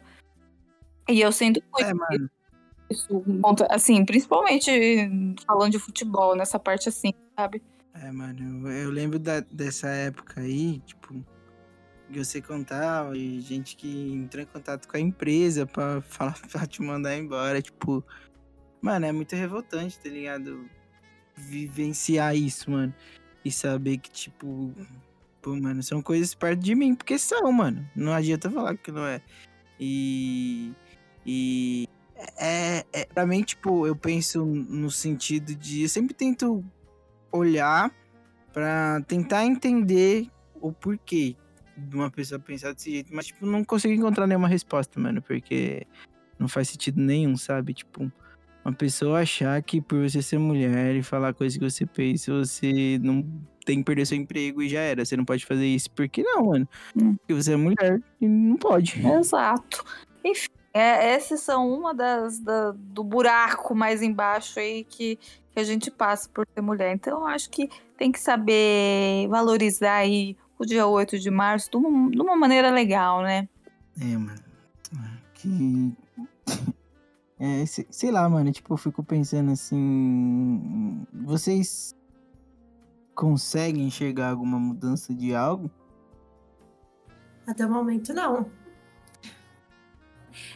E 1.10 1.22
eu 1.22 1.32
sinto 1.32 1.62
muito 1.72 1.90
É, 1.90 1.94
mano. 1.94 2.30
Isso, 2.89 3.23
conta- 3.41 3.67
assim, 3.69 4.04
principalmente 4.06 4.69
falando 5.45 5.71
de 5.71 5.80
futebol, 5.80 6.36
nessa 6.36 6.58
parte 6.60 6.89
assim, 6.89 7.13
sabe? 7.38 7.62
É, 7.93 8.12
mano, 8.12 8.67
eu, 8.69 8.71
eu 8.84 8.89
lembro 8.91 9.17
da- 9.19 9.39
dessa 9.39 9.88
época 9.89 10.41
aí, 10.41 10.80
tipo, 10.86 11.13
que 12.12 12.23
você 12.23 12.41
contava 12.41 13.17
e 13.17 13.41
gente 13.41 13.76
que 13.76 14.12
entrou 14.13 14.43
em 14.43 14.47
contato 14.47 14.88
com 14.88 14.95
a 14.97 15.00
empresa 15.00 15.65
pra 15.65 16.02
falar 16.08 16.39
pra 16.52 16.65
te 16.67 16.82
mandar 16.82 17.17
embora, 17.17 17.62
tipo, 17.62 18.04
mano, 18.82 19.06
é 19.06 19.12
muito 19.12 19.36
revoltante, 19.36 20.00
tá 20.00 20.10
ligado? 20.10 20.69
Vivenciar 21.36 22.36
isso, 22.36 22.71
mano. 22.71 22.93
E 23.43 23.52
saber 23.52 23.97
que, 23.97 24.10
tipo, 24.12 24.73
pô, 25.41 25.56
mano, 25.56 25.82
são 25.84 26.02
coisas 26.02 26.34
perto 26.34 26.60
de 26.62 26.76
mim, 26.76 26.95
porque 26.95 27.17
são, 27.17 27.52
mano. 27.52 27.88
Não 27.95 28.12
adianta 28.13 28.50
falar 28.50 28.76
que 28.78 28.91
não 28.91 29.06
é. 29.06 29.21
E. 29.80 30.71
E. 31.26 31.88
É, 32.38 32.86
é, 32.91 33.06
pra 33.06 33.25
mim, 33.25 33.43
tipo, 33.43 33.86
eu 33.86 33.95
penso 33.95 34.45
no 34.45 34.89
sentido 34.89 35.56
de. 35.56 35.84
Eu 35.84 35.89
sempre 35.89 36.13
tento 36.13 36.63
olhar 37.32 37.91
pra 38.53 39.01
tentar 39.08 39.45
entender 39.45 40.27
o 40.60 40.71
porquê 40.71 41.36
de 41.77 41.95
uma 41.95 42.10
pessoa 42.10 42.39
pensar 42.39 42.73
desse 42.73 42.91
jeito, 42.91 43.13
mas 43.13 43.27
tipo, 43.27 43.45
não 43.45 43.63
consigo 43.63 43.93
encontrar 43.93 44.25
nenhuma 44.25 44.47
resposta, 44.47 44.99
mano, 44.99 45.21
porque 45.21 45.86
não 46.39 46.47
faz 46.47 46.69
sentido 46.69 46.99
nenhum, 46.99 47.38
sabe? 47.38 47.73
Tipo, 47.73 48.12
uma 48.65 48.73
pessoa 48.73 49.21
achar 49.21 49.62
que 49.62 49.80
por 49.80 50.10
você 50.10 50.21
ser 50.21 50.39
mulher 50.39 50.95
e 50.95 51.03
falar 51.03 51.34
coisas 51.34 51.58
que 51.58 51.63
você 51.63 51.86
pensa, 51.86 52.34
você 52.34 52.99
não 53.01 53.23
tem 53.63 53.80
que 53.80 53.84
perder 53.84 54.08
seu 54.08 54.17
emprego 54.17 54.63
e 54.63 54.69
já 54.69 54.80
era, 54.80 55.06
você 55.06 55.15
não 55.15 55.25
pode 55.25 55.45
fazer 55.45 55.67
isso. 55.67 55.91
Por 55.91 56.10
que 56.10 56.23
não, 56.23 56.47
mano? 56.47 56.67
Hum. 56.95 57.15
Porque 57.15 57.34
você 57.34 57.53
é 57.53 57.56
mulher 57.58 58.01
e 58.19 58.27
não 58.27 58.58
pode. 58.58 58.99
Exato. 59.06 59.86
Enfim, 60.25 60.49
é, 60.73 61.15
esses 61.15 61.41
são 61.41 61.71
uma 61.71 61.93
das 61.93 62.39
da- 62.39 62.71
do 62.75 63.03
buraco 63.03 63.73
mais 63.75 64.01
embaixo 64.01 64.60
aí 64.60 64.84
que, 64.84 65.17
que 65.51 65.60
a 65.60 65.63
gente 65.63 65.89
passa 65.89 66.30
por 66.30 66.45
ser 66.53 66.62
mulher. 66.62 66.93
Então, 66.93 67.21
eu 67.21 67.27
acho 67.27 67.49
que 67.49 67.69
tem 67.97 68.12
que 68.12 68.19
saber 68.19 69.27
valorizar 69.30 69.95
aí 69.95 70.38
o 70.60 70.65
dia 70.65 70.86
8 70.86 71.17
de 71.19 71.30
março 71.32 71.69
de 71.71 71.77
uma, 71.77 72.10
de 72.12 72.21
uma 72.21 72.36
maneira 72.36 72.69
legal, 72.71 73.21
né? 73.21 73.47
É, 73.99 74.17
mano. 74.17 74.39
Que. 75.34 75.93
É, 77.39 77.65
se- 77.65 77.88
sei 77.91 78.12
lá, 78.12 78.27
mano. 78.27 78.51
Tipo, 78.51 78.73
eu 78.73 78.77
fico 78.77 79.03
pensando 79.03 79.51
assim. 79.51 81.06
Vocês 81.13 81.95
conseguem 83.15 83.86
enxergar 83.88 84.30
alguma 84.30 84.60
mudança 84.60 85.13
de 85.13 85.34
algo? 85.36 85.69
Até 87.47 87.65
o 87.65 87.71
momento, 87.71 88.13
não. 88.13 88.49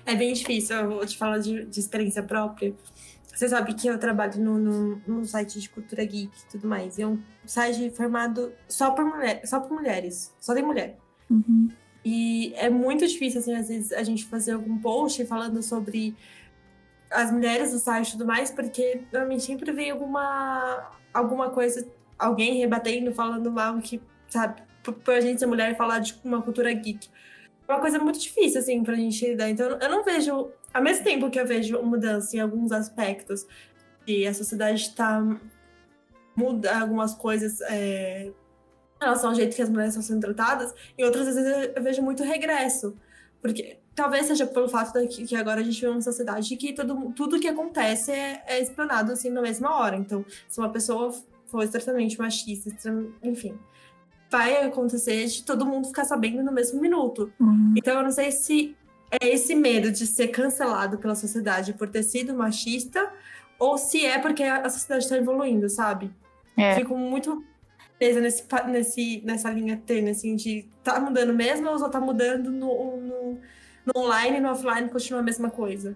É 0.05 0.15
bem 0.15 0.33
difícil, 0.33 0.75
eu 0.75 0.89
vou 0.89 1.05
te 1.05 1.17
falar 1.17 1.39
de, 1.39 1.65
de 1.65 1.79
experiência 1.79 2.23
própria. 2.23 2.73
Você 3.33 3.47
sabe 3.47 3.73
que 3.73 3.87
eu 3.87 3.97
trabalho 3.97 4.39
no, 4.39 4.57
no, 4.57 5.01
num 5.07 5.25
site 5.25 5.59
de 5.59 5.69
cultura 5.69 6.03
geek 6.03 6.31
e 6.31 6.51
tudo 6.51 6.67
mais. 6.67 6.99
É 6.99 7.07
um 7.07 7.19
site 7.45 7.89
formado 7.91 8.51
só 8.67 8.91
por, 8.91 9.05
mulher, 9.05 9.41
só 9.45 9.59
por 9.59 9.71
mulheres. 9.71 10.33
Só 10.39 10.53
tem 10.53 10.63
mulher. 10.63 10.97
E 12.03 12.53
é 12.55 12.69
muito 12.69 13.07
difícil, 13.07 13.39
assim, 13.39 13.53
às 13.53 13.67
vezes, 13.67 13.91
a 13.93 14.03
gente 14.03 14.25
fazer 14.25 14.53
algum 14.53 14.77
post 14.79 15.23
falando 15.25 15.61
sobre 15.61 16.15
as 17.09 17.31
mulheres 17.31 17.71
do 17.71 17.79
site 17.79 18.09
e 18.09 18.11
tudo 18.13 18.25
mais, 18.25 18.49
porque 18.49 19.01
normalmente 19.11 19.43
sempre 19.43 19.71
vem 19.71 19.91
alguma, 19.91 20.91
alguma 21.13 21.49
coisa, 21.49 21.87
alguém 22.17 22.57
rebatendo, 22.57 23.13
falando 23.13 23.51
mal, 23.51 23.77
que, 23.79 24.01
sabe, 24.27 24.61
por, 24.83 24.93
por 24.95 25.13
a 25.13 25.21
gente 25.21 25.39
ser 25.39 25.45
mulher 25.45 25.71
e 25.71 25.75
falar 25.75 25.99
de 25.99 26.15
uma 26.23 26.41
cultura 26.41 26.73
geek. 26.73 27.07
Uma 27.67 27.79
coisa 27.79 27.99
muito 27.99 28.19
difícil, 28.19 28.59
assim, 28.59 28.83
pra 28.83 28.95
gente 28.95 29.25
lidar. 29.25 29.49
Então, 29.49 29.77
eu 29.79 29.89
não 29.89 30.03
vejo, 30.03 30.49
ao 30.73 30.81
mesmo 30.83 31.03
tempo 31.03 31.29
que 31.29 31.39
eu 31.39 31.45
vejo 31.47 31.81
mudança 31.83 32.35
em 32.35 32.39
alguns 32.39 32.71
aspectos, 32.71 33.45
e 34.05 34.27
a 34.27 34.33
sociedade 34.33 34.93
tá 34.95 35.21
muda 36.35 36.79
algumas 36.79 37.13
coisas 37.13 37.61
é, 37.61 38.25
em 38.25 39.03
relação 39.03 39.29
ao 39.29 39.35
jeito 39.35 39.55
que 39.55 39.61
as 39.61 39.69
mulheres 39.69 39.93
estão 39.95 40.03
sendo 40.03 40.21
tratadas, 40.21 40.73
e 40.97 41.03
outras 41.03 41.25
vezes 41.25 41.71
eu- 41.75 41.83
vejo 41.83 42.01
muito 42.01 42.23
regresso. 42.23 42.95
Porque 43.41 43.79
talvez 43.95 44.27
seja 44.27 44.45
pelo 44.45 44.67
fato 44.69 44.99
de 44.99 45.07
que, 45.07 45.25
que 45.25 45.35
agora 45.35 45.61
a 45.61 45.63
gente 45.63 45.75
vive 45.79 45.87
uma 45.87 46.01
sociedade 46.01 46.55
que 46.55 46.73
tudo, 46.73 47.11
tudo 47.13 47.39
que 47.39 47.47
acontece 47.47 48.11
é, 48.11 48.43
é 48.45 48.59
explanado 48.61 49.11
assim 49.11 49.29
na 49.29 49.41
mesma 49.41 49.75
hora. 49.75 49.95
Então, 49.95 50.23
se 50.47 50.59
uma 50.59 50.69
pessoa 50.69 51.11
for 51.47 51.63
extremamente 51.63 52.19
machista, 52.19 52.69
extrem- 52.69 53.13
enfim, 53.23 53.57
vai 54.31 54.63
acontecer 54.63 55.25
de 55.27 55.43
todo 55.43 55.65
mundo 55.65 55.87
ficar 55.87 56.05
sabendo 56.05 56.41
no 56.41 56.51
mesmo 56.51 56.79
minuto. 56.79 57.31
Uhum. 57.39 57.73
Então, 57.75 57.97
eu 57.97 58.03
não 58.03 58.11
sei 58.11 58.31
se 58.31 58.75
é 59.11 59.27
esse 59.27 59.53
medo 59.53 59.91
de 59.91 60.07
ser 60.07 60.29
cancelado 60.29 60.97
pela 60.97 61.15
sociedade 61.15 61.73
por 61.73 61.89
ter 61.89 62.01
sido 62.01 62.33
machista 62.33 63.11
ou 63.59 63.77
se 63.77 64.05
é 64.05 64.17
porque 64.17 64.41
a 64.41 64.67
sociedade 64.69 65.03
está 65.03 65.17
evoluindo, 65.17 65.69
sabe? 65.69 66.09
É. 66.57 66.75
Fico 66.75 66.97
muito 66.97 67.43
presa 67.99 68.19
nesse, 68.19 68.43
nesse, 68.67 69.21
nessa 69.23 69.51
linha 69.51 69.79
tênue, 69.85 70.11
assim, 70.11 70.35
de 70.35 70.65
tá 70.83 70.99
mudando 70.99 71.33
mesmo 71.33 71.69
ou 71.69 71.77
só 71.77 71.89
tá 71.89 71.99
mudando 71.99 72.49
no, 72.49 72.97
no, 72.97 73.39
no 73.85 74.01
online 74.01 74.37
e 74.37 74.39
no 74.39 74.49
offline 74.49 74.89
continua 74.89 75.19
a 75.19 75.23
mesma 75.23 75.51
coisa? 75.51 75.95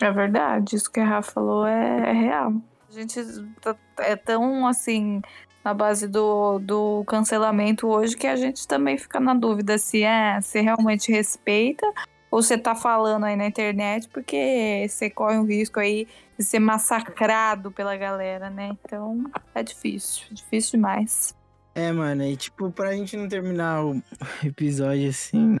É 0.00 0.10
verdade, 0.10 0.76
isso 0.76 0.90
que 0.90 1.00
a 1.00 1.04
Rafa 1.04 1.32
falou 1.32 1.66
é, 1.66 2.10
é 2.10 2.12
real. 2.12 2.54
A 2.88 2.92
gente 2.92 3.20
tá- 3.60 3.76
é 3.98 4.14
tão 4.16 4.66
assim 4.66 5.20
na 5.66 5.74
base 5.74 6.06
do, 6.06 6.60
do 6.60 7.02
cancelamento 7.08 7.88
hoje 7.88 8.16
que 8.16 8.28
a 8.28 8.36
gente 8.36 8.68
também 8.68 8.96
fica 8.96 9.18
na 9.18 9.34
dúvida 9.34 9.76
se 9.78 10.04
é 10.04 10.40
se 10.40 10.60
realmente 10.60 11.10
respeita 11.10 11.84
ou 12.30 12.40
você 12.40 12.56
tá 12.56 12.76
falando 12.76 13.24
aí 13.24 13.34
na 13.34 13.48
internet 13.48 14.08
porque 14.08 14.86
você 14.88 15.10
corre 15.10 15.36
um 15.36 15.44
risco 15.44 15.80
aí 15.80 16.06
de 16.38 16.44
ser 16.44 16.60
massacrado 16.60 17.72
pela 17.72 17.96
galera, 17.96 18.48
né? 18.48 18.76
Então 18.80 19.24
é 19.52 19.60
difícil, 19.60 20.26
difícil 20.30 20.78
demais. 20.78 21.34
É, 21.74 21.90
mano, 21.90 22.22
e 22.22 22.36
tipo, 22.36 22.70
pra 22.70 22.92
gente 22.92 23.16
não 23.16 23.26
terminar 23.26 23.84
o 23.84 24.00
episódio 24.44 25.08
assim. 25.08 25.58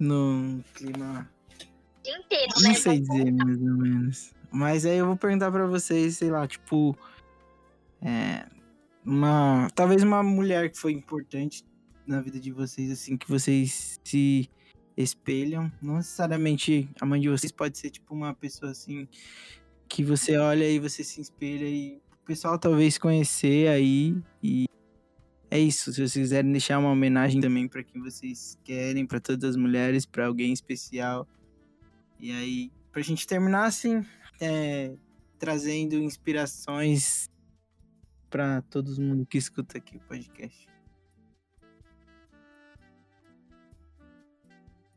No 0.00 0.64
clima. 0.74 1.30
inteiro, 2.04 2.52
Não 2.56 2.70
né? 2.70 2.74
sei 2.74 2.98
dizer, 2.98 3.30
mais 3.30 3.60
ou 3.60 3.76
menos. 3.76 4.40
Mas 4.50 4.84
aí 4.84 4.98
eu 4.98 5.06
vou 5.06 5.16
perguntar 5.16 5.52
pra 5.52 5.66
vocês, 5.66 6.16
sei 6.16 6.30
lá, 6.30 6.46
tipo. 6.46 6.96
É. 8.02 8.46
Uma. 9.04 9.68
Talvez 9.74 10.02
uma 10.02 10.22
mulher 10.22 10.70
que 10.70 10.78
foi 10.78 10.92
importante 10.92 11.64
na 12.06 12.20
vida 12.20 12.38
de 12.38 12.50
vocês, 12.52 12.90
assim, 12.90 13.16
que 13.16 13.28
vocês 13.28 13.98
se 14.04 14.48
espelham. 14.96 15.70
Não 15.80 15.96
necessariamente 15.96 16.88
a 17.00 17.06
mãe 17.06 17.20
de 17.20 17.28
vocês 17.28 17.52
pode 17.52 17.78
ser, 17.78 17.90
tipo, 17.90 18.14
uma 18.14 18.34
pessoa 18.34 18.72
assim. 18.72 19.08
Que 19.88 20.04
você 20.04 20.36
olha 20.36 20.68
e 20.68 20.78
você 20.78 21.02
se 21.02 21.20
espelha 21.20 21.64
e 21.64 22.00
pessoal 22.30 22.56
talvez 22.56 22.96
conhecer 22.96 23.66
aí 23.66 24.16
e 24.40 24.66
é 25.50 25.58
isso. 25.58 25.92
Se 25.92 26.00
vocês 26.00 26.12
quiserem 26.12 26.52
deixar 26.52 26.78
uma 26.78 26.90
homenagem 26.92 27.40
também 27.40 27.66
para 27.66 27.82
quem 27.82 28.00
vocês 28.00 28.56
querem, 28.62 29.04
para 29.04 29.18
todas 29.18 29.50
as 29.50 29.56
mulheres, 29.56 30.06
para 30.06 30.26
alguém 30.26 30.52
especial. 30.52 31.26
E 32.20 32.30
aí, 32.30 32.70
pra 32.92 33.02
gente 33.02 33.26
terminar 33.26 33.64
assim, 33.64 34.06
é, 34.40 34.92
trazendo 35.40 35.96
inspirações 35.96 37.28
para 38.30 38.62
todo 38.70 39.00
mundo 39.00 39.26
que 39.26 39.36
escuta 39.38 39.78
aqui 39.78 39.96
o 39.96 40.00
podcast. 40.00 40.68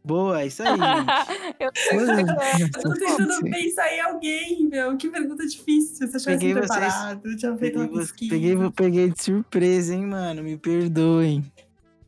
Boa, 0.06 0.42
é 0.42 0.48
isso 0.48 0.62
aí, 0.62 0.70
gente. 0.70 0.82
Eu 1.60 2.72
tô 2.82 2.94
tentando 2.94 3.42
pensar 3.50 3.90
em 3.94 4.02
alguém, 4.02 4.68
meu. 4.68 4.98
Que 4.98 5.10
pergunta 5.10 5.48
difícil. 5.48 6.08
Você 6.08 6.18
achou 6.18 6.34
Peguei 6.34 6.54
vocês- 6.54 6.70
preparado? 6.70 7.22
Eu 7.30 7.38
tinha 7.38 7.56
feito 7.58 7.80
Peguei, 8.30 8.56
uma 8.56 8.70
peguei, 8.72 8.92
peguei 9.06 9.10
de 9.12 9.24
surpresa, 9.24 9.96
hein, 9.96 10.06
mano. 10.06 10.44
Me 10.44 10.58
perdoem. 10.58 11.50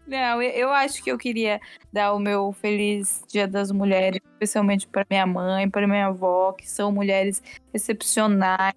Não, 0.05 0.41
eu- 0.41 0.51
eu 0.51 0.69
acho 0.71 1.01
que 1.01 1.09
eu 1.09 1.17
queria 1.17 1.59
dar 1.91 2.13
o 2.13 2.19
meu 2.19 2.51
feliz 2.51 3.23
Dia 3.29 3.47
das 3.47 3.71
Mulheres, 3.71 4.19
especialmente 4.33 4.87
para 4.89 5.05
minha 5.09 5.25
mãe, 5.25 5.69
para 5.69 5.87
minha 5.87 6.07
avó, 6.07 6.51
que 6.51 6.69
são 6.69 6.91
mulheres 6.91 7.41
excepcionais, 7.73 8.75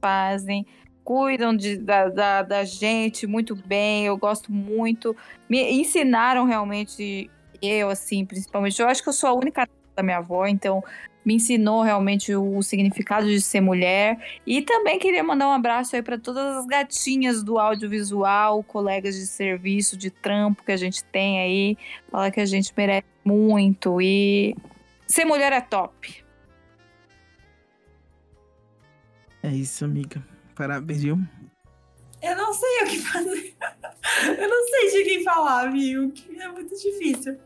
fazem, 0.00 0.66
cuidam 1.04 1.54
de, 1.54 1.76
da, 1.76 2.08
da, 2.08 2.42
da 2.42 2.64
gente 2.64 3.26
muito 3.26 3.54
bem. 3.54 4.06
Eu 4.06 4.16
gosto 4.16 4.52
muito. 4.52 5.16
Me 5.48 5.60
ensinaram 5.72 6.44
realmente, 6.44 7.30
eu, 7.60 7.90
assim, 7.90 8.24
principalmente. 8.24 8.80
Eu 8.80 8.88
acho 8.88 9.02
que 9.02 9.08
eu 9.08 9.12
sou 9.12 9.30
a 9.30 9.34
única 9.34 9.68
da 9.94 10.02
minha 10.02 10.18
avó, 10.18 10.46
então 10.46 10.82
me 11.24 11.34
ensinou 11.34 11.82
realmente 11.82 12.34
o 12.34 12.62
significado 12.62 13.26
de 13.26 13.40
ser 13.40 13.60
mulher. 13.60 14.18
E 14.46 14.62
também 14.62 14.98
queria 14.98 15.22
mandar 15.22 15.48
um 15.48 15.52
abraço 15.52 15.94
aí 15.94 16.02
para 16.02 16.18
todas 16.18 16.56
as 16.56 16.66
gatinhas 16.66 17.42
do 17.42 17.58
audiovisual, 17.58 18.62
colegas 18.62 19.14
de 19.14 19.26
serviço, 19.26 19.96
de 19.96 20.10
trampo 20.10 20.64
que 20.64 20.72
a 20.72 20.76
gente 20.76 21.04
tem 21.04 21.40
aí. 21.40 21.78
Falar 22.10 22.30
que 22.30 22.40
a 22.40 22.46
gente 22.46 22.72
merece 22.76 23.06
muito 23.24 24.00
e 24.00 24.56
ser 25.06 25.24
mulher 25.24 25.52
é 25.52 25.60
top. 25.60 26.24
É 29.42 29.48
isso, 29.48 29.84
amiga. 29.84 30.31
Parabéns, 30.54 31.02
viu? 31.02 31.18
Eu 32.22 32.36
não 32.36 32.52
sei 32.54 32.82
o 32.82 32.86
que 32.86 32.98
fazer. 33.00 33.56
Eu 34.38 34.48
não 34.48 34.68
sei 34.68 34.90
de 34.90 35.04
quem 35.08 35.24
falar, 35.24 35.70
viu? 35.72 36.12
É 36.38 36.48
muito 36.48 36.74
difícil. 36.76 37.38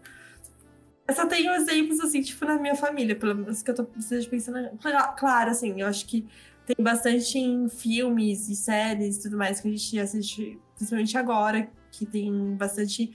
Eu 1.08 1.14
só 1.14 1.26
tenho 1.26 1.52
exemplos, 1.52 2.00
assim, 2.00 2.20
tipo, 2.20 2.44
na 2.44 2.58
minha 2.58 2.74
família, 2.74 3.14
pelo 3.14 3.34
menos 3.34 3.62
que 3.62 3.70
eu 3.70 3.74
tô 3.74 3.84
precisando 3.84 4.28
pensando. 4.28 4.76
Cla- 4.78 5.12
Claro, 5.12 5.50
assim, 5.50 5.80
eu 5.80 5.86
acho 5.86 6.04
que 6.06 6.26
tem 6.66 6.76
bastante 6.82 7.38
em 7.38 7.68
filmes 7.68 8.48
e 8.48 8.56
séries 8.56 9.18
e 9.18 9.22
tudo 9.22 9.36
mais 9.36 9.60
que 9.60 9.68
a 9.68 9.70
gente 9.70 9.98
assiste, 10.00 10.58
principalmente 10.74 11.16
agora, 11.16 11.70
que 11.92 12.04
tem 12.04 12.56
bastante 12.56 13.14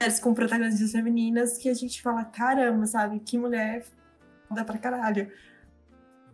séries 0.00 0.18
com 0.18 0.34
protagonistas 0.34 0.90
femininas 0.92 1.56
que 1.58 1.68
a 1.68 1.74
gente 1.74 2.02
fala, 2.02 2.24
caramba, 2.24 2.86
sabe? 2.86 3.20
Que 3.20 3.38
mulher 3.38 3.84
foda 4.48 4.64
pra 4.64 4.76
caralho. 4.78 5.30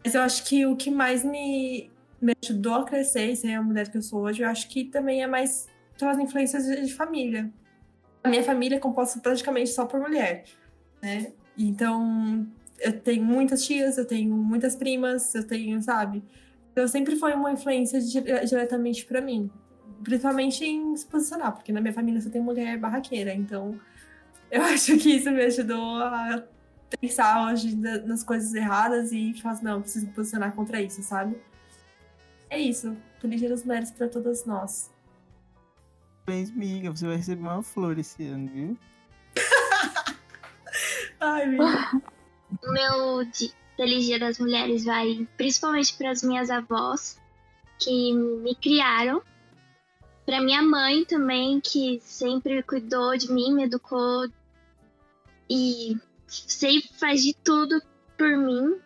Mas 0.03 0.15
eu 0.15 0.23
acho 0.23 0.45
que 0.45 0.65
o 0.67 0.75
que 0.77 0.91
mais 0.91 1.23
me, 1.23 1.91
me 2.25 2.33
ajudou 2.43 2.75
a 2.75 2.85
crescer 2.85 3.31
e 3.31 3.37
ser 3.37 3.53
a 3.53 3.63
mulher 3.63 3.91
que 3.91 3.99
eu 3.99 4.03
sou 4.03 4.23
hoje, 4.23 4.43
eu 4.43 4.49
acho 4.49 4.69
que 4.69 4.85
também 4.85 5.23
é 5.23 5.27
mais 5.27 5.69
pelas 5.99 6.19
influências 6.19 6.65
de, 6.65 6.93
família. 6.93 7.53
A 8.23 8.29
minha 8.29 8.43
família 8.43 8.77
é 8.77 8.79
composta 8.81 9.21
praticamente 9.21 9.71
só 9.71 9.85
por 9.85 10.01
mulher, 10.01 10.45
né? 11.03 11.33
Então, 11.57 12.47
eu 12.81 12.99
tenho 12.99 13.23
muitas 13.23 13.65
tias, 13.67 13.99
eu 13.99 14.07
tenho 14.07 14.35
muitas 14.35 14.75
primas, 14.75 15.35
eu 15.35 15.47
tenho, 15.47 15.81
sabe? 15.83 16.25
Então, 16.73 16.89
sempre 16.89 17.15
foi 17.17 17.35
uma 17.35 17.53
influência 17.53 18.01
dire- 18.01 18.45
diretamente 18.47 19.05
pra 19.05 19.21
mim. 19.21 19.51
Principalmente 20.03 20.65
em 20.65 20.97
se 20.97 21.07
posicionar, 21.07 21.53
porque 21.53 21.73
na 21.73 21.81
minha 21.81 21.93
família 21.93 22.21
só 22.21 22.31
tem 22.31 22.41
mulher 22.41 22.79
barraqueira, 22.79 23.35
então 23.35 23.79
eu 24.51 24.63
acho 24.65 24.97
que 24.97 25.17
isso 25.17 25.31
me 25.31 25.43
ajudou 25.43 25.99
a 25.99 26.43
pensar 27.01 27.47
hoje 27.47 27.77
na- 27.77 27.99
nas 27.99 28.25
coisas 28.25 28.55
erradas 28.55 29.13
e 29.13 29.35
falar 29.35 29.55
assim, 29.55 29.65
não, 29.65 29.83
preciso 29.83 30.07
me 30.07 30.13
posicionar 30.13 30.55
contra 30.55 30.81
isso, 30.81 31.03
sabe? 31.03 31.37
É 32.55 32.61
isso. 32.61 32.97
Feliz 33.21 33.41
Dia 33.41 33.49
das 33.49 33.65
Mulheres 33.65 33.91
pra 33.91 34.09
todas 34.09 34.47
nós. 34.47 34.89
Parabéns, 36.25 36.51
amiga. 36.51 36.93
Você 36.93 37.05
vai 37.05 37.17
receber 37.17 37.43
uma 37.43 37.65
flor 37.65 37.99
esse 37.99 38.25
ano, 38.29 38.49
viu? 38.49 38.79
Ai, 41.19 41.47
meu. 41.47 41.65
O 41.65 42.73
meu 42.73 43.29
Feliz 43.77 44.05
Dia 44.05 44.21
das 44.21 44.39
Mulheres 44.39 44.85
vai 44.85 45.27
principalmente 45.37 45.97
para 45.99 46.13
as 46.13 46.23
minhas 46.23 46.49
avós, 46.49 47.21
que 47.77 48.15
me 48.15 48.55
criaram. 48.55 49.21
Para 50.25 50.41
minha 50.41 50.63
mãe 50.63 51.05
também, 51.05 51.61
que 51.61 51.99
sempre 52.05 52.63
cuidou 52.63 53.17
de 53.17 53.33
mim, 53.33 53.53
me 53.53 53.65
educou 53.65 54.29
e 55.51 55.99
sempre 56.29 56.89
faz 57.01 57.21
de 57.25 57.35
tudo 57.35 57.83
por 58.17 58.37
mim. 58.37 58.77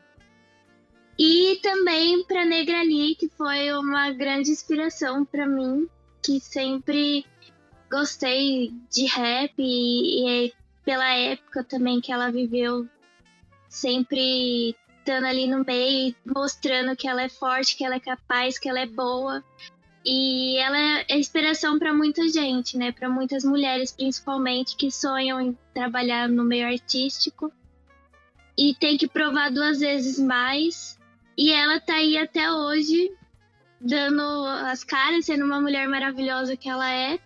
E 1.19 1.59
também 1.63 2.23
para 2.25 2.45
Negra 2.45 2.83
Lee, 2.83 3.17
que 3.17 3.29
foi 3.29 3.73
uma 3.73 4.13
grande 4.13 4.51
inspiração 4.51 5.25
para 5.25 5.47
mim, 5.47 5.89
que 6.23 6.39
sempre 6.39 7.27
gostei 7.91 8.73
de 8.91 9.07
rap 9.07 9.55
e, 9.59 10.47
e 10.47 10.53
pela 10.85 11.13
época 11.13 11.65
também 11.65 12.01
que 12.01 12.13
ela 12.13 12.31
viveu, 12.31 12.87
sempre 13.69 14.77
estando 14.99 15.25
ali 15.25 15.49
no 15.49 15.65
meio, 15.65 16.15
mostrando 16.25 16.95
que 16.95 17.09
ela 17.09 17.23
é 17.23 17.29
forte, 17.29 17.77
que 17.77 17.85
ela 17.85 17.97
é 17.97 18.01
capaz, 18.01 18.59
que 18.59 18.69
ela 18.69 18.81
é 18.81 18.87
boa. 18.87 19.43
E 20.05 20.57
ela 20.59 20.79
é 21.09 21.19
inspiração 21.19 21.79
para 21.79 21.93
muita 21.93 22.29
gente, 22.29 22.79
né? 22.79 22.93
Para 22.93 23.09
muitas 23.09 23.43
mulheres, 23.43 23.91
principalmente, 23.91 24.77
que 24.77 24.91
sonham 24.91 25.41
em 25.41 25.59
trabalhar 25.75 26.29
no 26.29 26.45
meio 26.45 26.67
artístico 26.67 27.53
e 28.57 28.75
tem 28.75 28.97
que 28.97 29.09
provar 29.09 29.51
duas 29.51 29.81
vezes 29.81 30.19
mais. 30.19 30.98
E 31.39 31.53
ela 31.53 31.81
tá 31.81 31.95
aí 31.95 32.19
até 32.19 32.51
hoje, 32.51 33.17
dando 33.81 34.45
as 34.67 34.83
caras, 34.83 35.25
sendo 35.25 35.45
uma 35.45 35.61
mulher 35.61 35.87
maravilhosa 35.89 36.57
que 36.57 36.69
ela 36.69 36.91
é. 36.93 37.21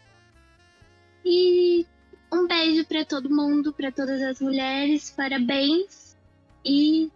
E 1.24 1.86
um 2.30 2.46
beijo 2.46 2.84
para 2.86 3.06
todo 3.06 3.34
mundo, 3.34 3.72
para 3.72 3.90
todas 3.90 4.20
as 4.20 4.38
mulheres, 4.38 5.10
parabéns. 5.10 6.14
E 6.62 7.10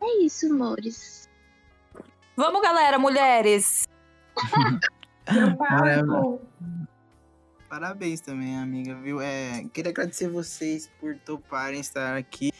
é 0.00 0.22
isso, 0.22 0.46
amores. 0.46 1.28
Vamos, 2.36 2.62
galera, 2.62 2.96
mulheres! 2.96 3.88
Parabéns 7.68 8.20
também, 8.20 8.56
amiga, 8.56 8.94
viu? 8.94 9.20
É, 9.20 9.64
queria 9.72 9.90
agradecer 9.90 10.28
vocês 10.28 10.88
por 11.00 11.18
toparem 11.18 11.80
estar 11.80 12.16
aqui. 12.16 12.52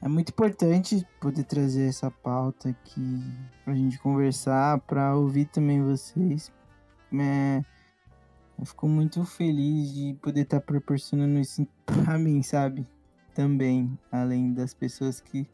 É 0.00 0.08
muito 0.08 0.28
importante 0.28 1.06
poder 1.20 1.44
trazer 1.44 1.88
essa 1.88 2.10
pauta 2.10 2.68
aqui 2.68 3.22
pra 3.64 3.74
gente 3.74 3.98
conversar, 3.98 4.78
pra 4.80 5.16
ouvir 5.16 5.46
também 5.46 5.82
vocês. 5.82 6.52
É, 7.12 7.64
eu 8.58 8.66
fico 8.66 8.86
muito 8.86 9.24
feliz 9.24 9.92
de 9.94 10.14
poder 10.20 10.42
estar 10.42 10.60
proporcionando 10.60 11.38
isso 11.38 11.66
pra 11.86 12.18
mim, 12.18 12.42
sabe? 12.42 12.86
Também, 13.34 13.98
além 14.12 14.52
das 14.52 14.74
pessoas 14.74 15.20
que 15.20 15.48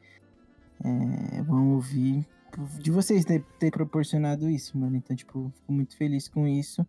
é, 0.84 1.42
vão 1.42 1.74
ouvir. 1.74 2.26
De 2.78 2.90
vocês 2.90 3.24
ter, 3.24 3.42
ter 3.58 3.70
proporcionado 3.70 4.50
isso, 4.50 4.76
mano. 4.76 4.96
Então, 4.96 5.16
tipo, 5.16 5.50
fico 5.54 5.72
muito 5.72 5.96
feliz 5.96 6.28
com 6.28 6.46
isso. 6.46 6.86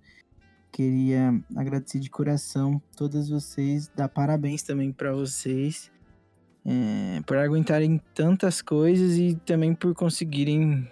Queria 0.71 1.39
agradecer 1.55 1.99
de 1.99 2.09
coração 2.09 2.81
todas 2.97 3.29
vocês, 3.29 3.87
dar 3.95 4.09
parabéns 4.09 4.63
também 4.63 4.91
pra 4.91 5.13
vocês 5.13 5.91
é, 6.65 7.21
por 7.25 7.37
aguentarem 7.37 8.01
tantas 8.13 8.61
coisas 8.61 9.17
e 9.17 9.35
também 9.45 9.73
por 9.73 9.93
conseguirem 9.93 10.89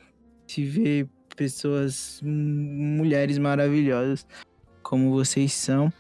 se 0.47 0.63
ver 0.65 1.07
pessoas, 1.36 2.21
hum, 2.23 2.97
mulheres 2.97 3.38
maravilhosas 3.38 4.25
como 4.84 5.12
vocês 5.12 5.53
são. 5.53 5.91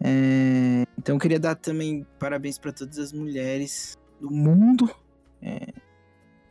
É, 0.00 0.84
então 0.98 1.18
queria 1.18 1.38
dar 1.38 1.54
também 1.54 2.04
parabéns 2.18 2.58
para 2.58 2.72
todas 2.72 2.98
as 2.98 3.12
mulheres 3.12 3.96
do 4.20 4.30
mundo. 4.30 4.90
É, 5.40 5.72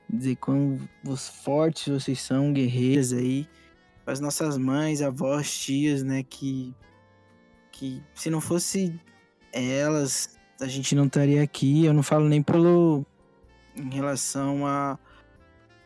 dizer 0.10 0.36
quão 0.38 0.78
fortes 1.44 1.88
vocês 1.88 2.22
são, 2.22 2.54
guerreiras 2.54 3.14
aí. 3.14 3.48
As 4.06 4.20
nossas 4.20 4.58
mães, 4.58 5.02
avós, 5.02 5.54
tias, 5.54 6.04
né? 6.04 6.24
Que, 6.24 6.74
que 7.72 8.02
se 8.14 8.30
não 8.30 8.42
fosse 8.42 9.00
elas, 9.54 10.38
a 10.62 10.68
gente 10.68 10.96
não 10.96 11.06
estaria 11.06 11.44
aqui. 11.44 11.86
Eu 11.86 11.94
não 11.94 12.04
falo 12.04 12.30
nem 12.30 12.42
pelo. 12.42 13.06
em 13.76 13.90
relação 13.90 14.66
a. 14.66 14.98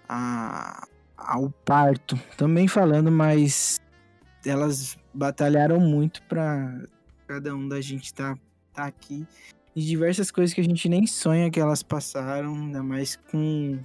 a 0.08 0.88
ao 1.18 1.50
parto. 1.50 2.20
Também 2.38 2.68
falando, 2.68 3.12
mas 3.12 3.80
elas 4.46 4.98
batalharam 5.14 5.80
muito 5.80 6.22
pra 6.24 6.82
cada 7.28 7.56
um 7.56 7.68
da 7.68 7.82
gente 7.82 8.14
tá, 8.14 8.38
tá 8.74 8.86
aqui. 8.86 9.26
E 9.76 9.82
diversas 9.82 10.30
coisas 10.30 10.54
que 10.54 10.62
a 10.62 10.64
gente 10.64 10.88
nem 10.88 11.08
sonha 11.08 11.50
que 11.50 11.60
elas 11.60 11.82
passaram, 11.82 12.54
ainda 12.54 12.84
mais 12.84 13.16
com 13.32 13.80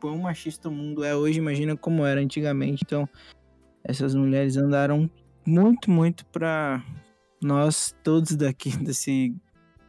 quão 0.00 0.18
machista 0.18 0.68
o 0.68 0.72
mundo 0.72 1.04
é 1.04 1.14
hoje, 1.14 1.38
imagina 1.38 1.76
como 1.76 2.06
era 2.06 2.20
antigamente. 2.20 2.82
Então, 2.84 3.08
essas 3.84 4.14
mulheres 4.14 4.56
andaram 4.56 5.10
muito, 5.46 5.90
muito 5.90 6.24
para 6.26 6.82
nós 7.40 7.94
todos 8.02 8.34
daqui 8.34 8.76
desse, 8.78 9.34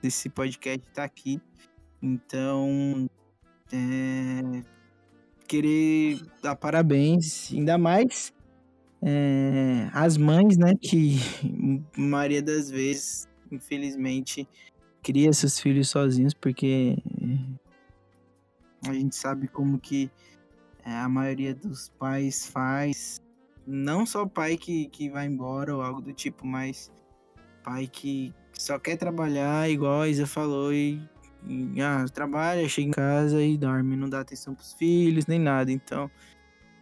desse 0.02 0.30
podcast 0.30 0.80
estar 0.80 0.94
tá 0.94 1.04
aqui. 1.04 1.42
Então, 2.02 3.10
é, 3.72 4.64
querer 5.48 6.22
dar 6.42 6.56
parabéns, 6.56 7.52
ainda 7.52 7.78
mais 7.78 8.34
é, 9.02 9.90
as 9.94 10.18
mães, 10.18 10.58
né, 10.58 10.76
que 10.76 11.18
maioria 11.98 12.42
das 12.42 12.70
vezes, 12.70 13.28
infelizmente, 13.52 14.48
cria 15.02 15.32
seus 15.34 15.60
filhos 15.60 15.90
sozinhos, 15.90 16.34
porque 16.34 16.98
a 18.86 18.94
gente 18.94 19.16
sabe 19.16 19.48
como 19.48 19.80
que 19.80 20.10
é, 20.86 20.92
a 20.92 21.10
maioria 21.10 21.54
dos 21.54 21.90
pais 21.90 22.46
faz. 22.48 23.22
Não 23.66 24.06
só 24.06 24.26
pai 24.26 24.58
que, 24.58 24.88
que 24.88 25.10
vai 25.10 25.28
embora 25.28 25.76
ou 25.76 25.82
algo 25.82 26.02
do 26.02 26.12
tipo, 26.12 26.46
mas 26.46 26.92
pai 27.70 27.88
que 27.88 28.34
só 28.52 28.80
quer 28.80 28.98
trabalhar, 28.98 29.70
igual 29.70 30.02
a 30.02 30.10
Isa 30.10 30.26
falou, 30.26 30.74
e, 30.74 31.00
e 31.46 31.80
ah, 31.82 32.04
trabalha, 32.12 32.68
chega 32.68 32.88
em 32.88 32.92
casa 32.92 33.42
e 33.44 33.56
dorme, 33.58 33.96
não 33.96 34.10
dá 34.10 34.22
atenção 34.22 34.56
pros 34.56 34.74
filhos, 34.74 35.28
nem 35.28 35.40
nada. 35.40 35.72
Então, 35.72 36.10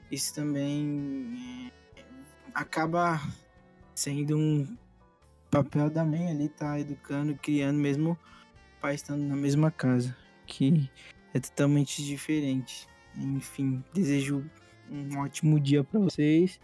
isso 0.10 0.34
também 0.34 1.72
é, 1.98 2.04
acaba 2.54 3.22
sendo 3.94 4.38
um 4.38 4.78
papel 5.52 5.90
da 5.90 6.06
mãe 6.06 6.30
ali, 6.30 6.48
tá 6.48 6.80
educando, 6.80 7.36
criando, 7.36 7.78
mesmo 7.78 8.12
o 8.12 8.82
pai 8.82 8.96
estando 8.96 9.24
na 9.24 9.36
mesma 9.36 9.70
casa. 9.70 10.16
Que 10.46 10.90
é 11.34 11.40
totalmente 11.40 12.02
diferente. 12.02 12.88
Enfim, 13.18 13.84
desejo 13.94 14.50
um 14.90 15.20
ótimo 15.20 15.60
dia 15.60 15.84
para 15.84 16.00
vocês. 16.00 16.62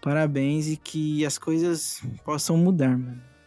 Parabéns 0.00 0.68
e 0.68 0.76
que 0.76 1.26
as 1.26 1.38
coisas 1.38 2.00
possam 2.24 2.56
mudar, 2.56 2.96
mano. 2.96 3.37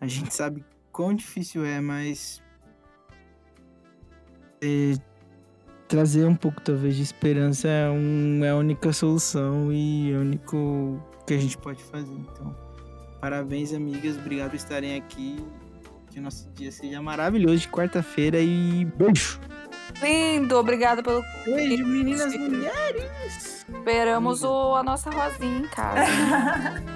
A 0.00 0.06
gente 0.06 0.34
sabe 0.34 0.64
quão 0.92 1.14
difícil 1.14 1.64
é, 1.64 1.80
mas 1.80 2.42
é, 4.62 4.94
trazer 5.88 6.26
um 6.26 6.34
pouco 6.34 6.60
talvez 6.60 6.96
de 6.96 7.02
esperança 7.02 7.68
é, 7.68 7.88
um, 7.90 8.44
é 8.44 8.50
a 8.50 8.56
única 8.56 8.92
solução 8.92 9.72
e 9.72 10.12
é 10.12 10.16
o 10.16 10.20
único 10.20 11.02
que 11.26 11.34
a 11.34 11.38
gente 11.38 11.56
pode 11.58 11.82
fazer. 11.84 12.12
Então, 12.12 12.54
parabéns, 13.20 13.72
amigas. 13.72 14.16
Obrigado 14.16 14.50
por 14.50 14.56
estarem 14.56 14.96
aqui. 14.96 15.36
Que 16.10 16.20
o 16.20 16.22
nosso 16.22 16.48
dia 16.50 16.72
seja 16.72 17.02
maravilhoso 17.02 17.58
de 17.58 17.68
quarta-feira 17.68 18.40
e 18.40 18.84
beijo! 18.96 19.38
Lindo, 20.02 20.56
obrigado 20.56 21.02
pelo. 21.02 21.22
Beijo, 21.44 21.86
meninas 21.86 22.34
mulheres! 22.34 23.66
Esperamos 23.68 24.42
o, 24.42 24.74
a 24.74 24.82
nossa 24.82 25.10
Rosinha 25.10 25.58
em 25.58 25.68
casa. 25.68 26.00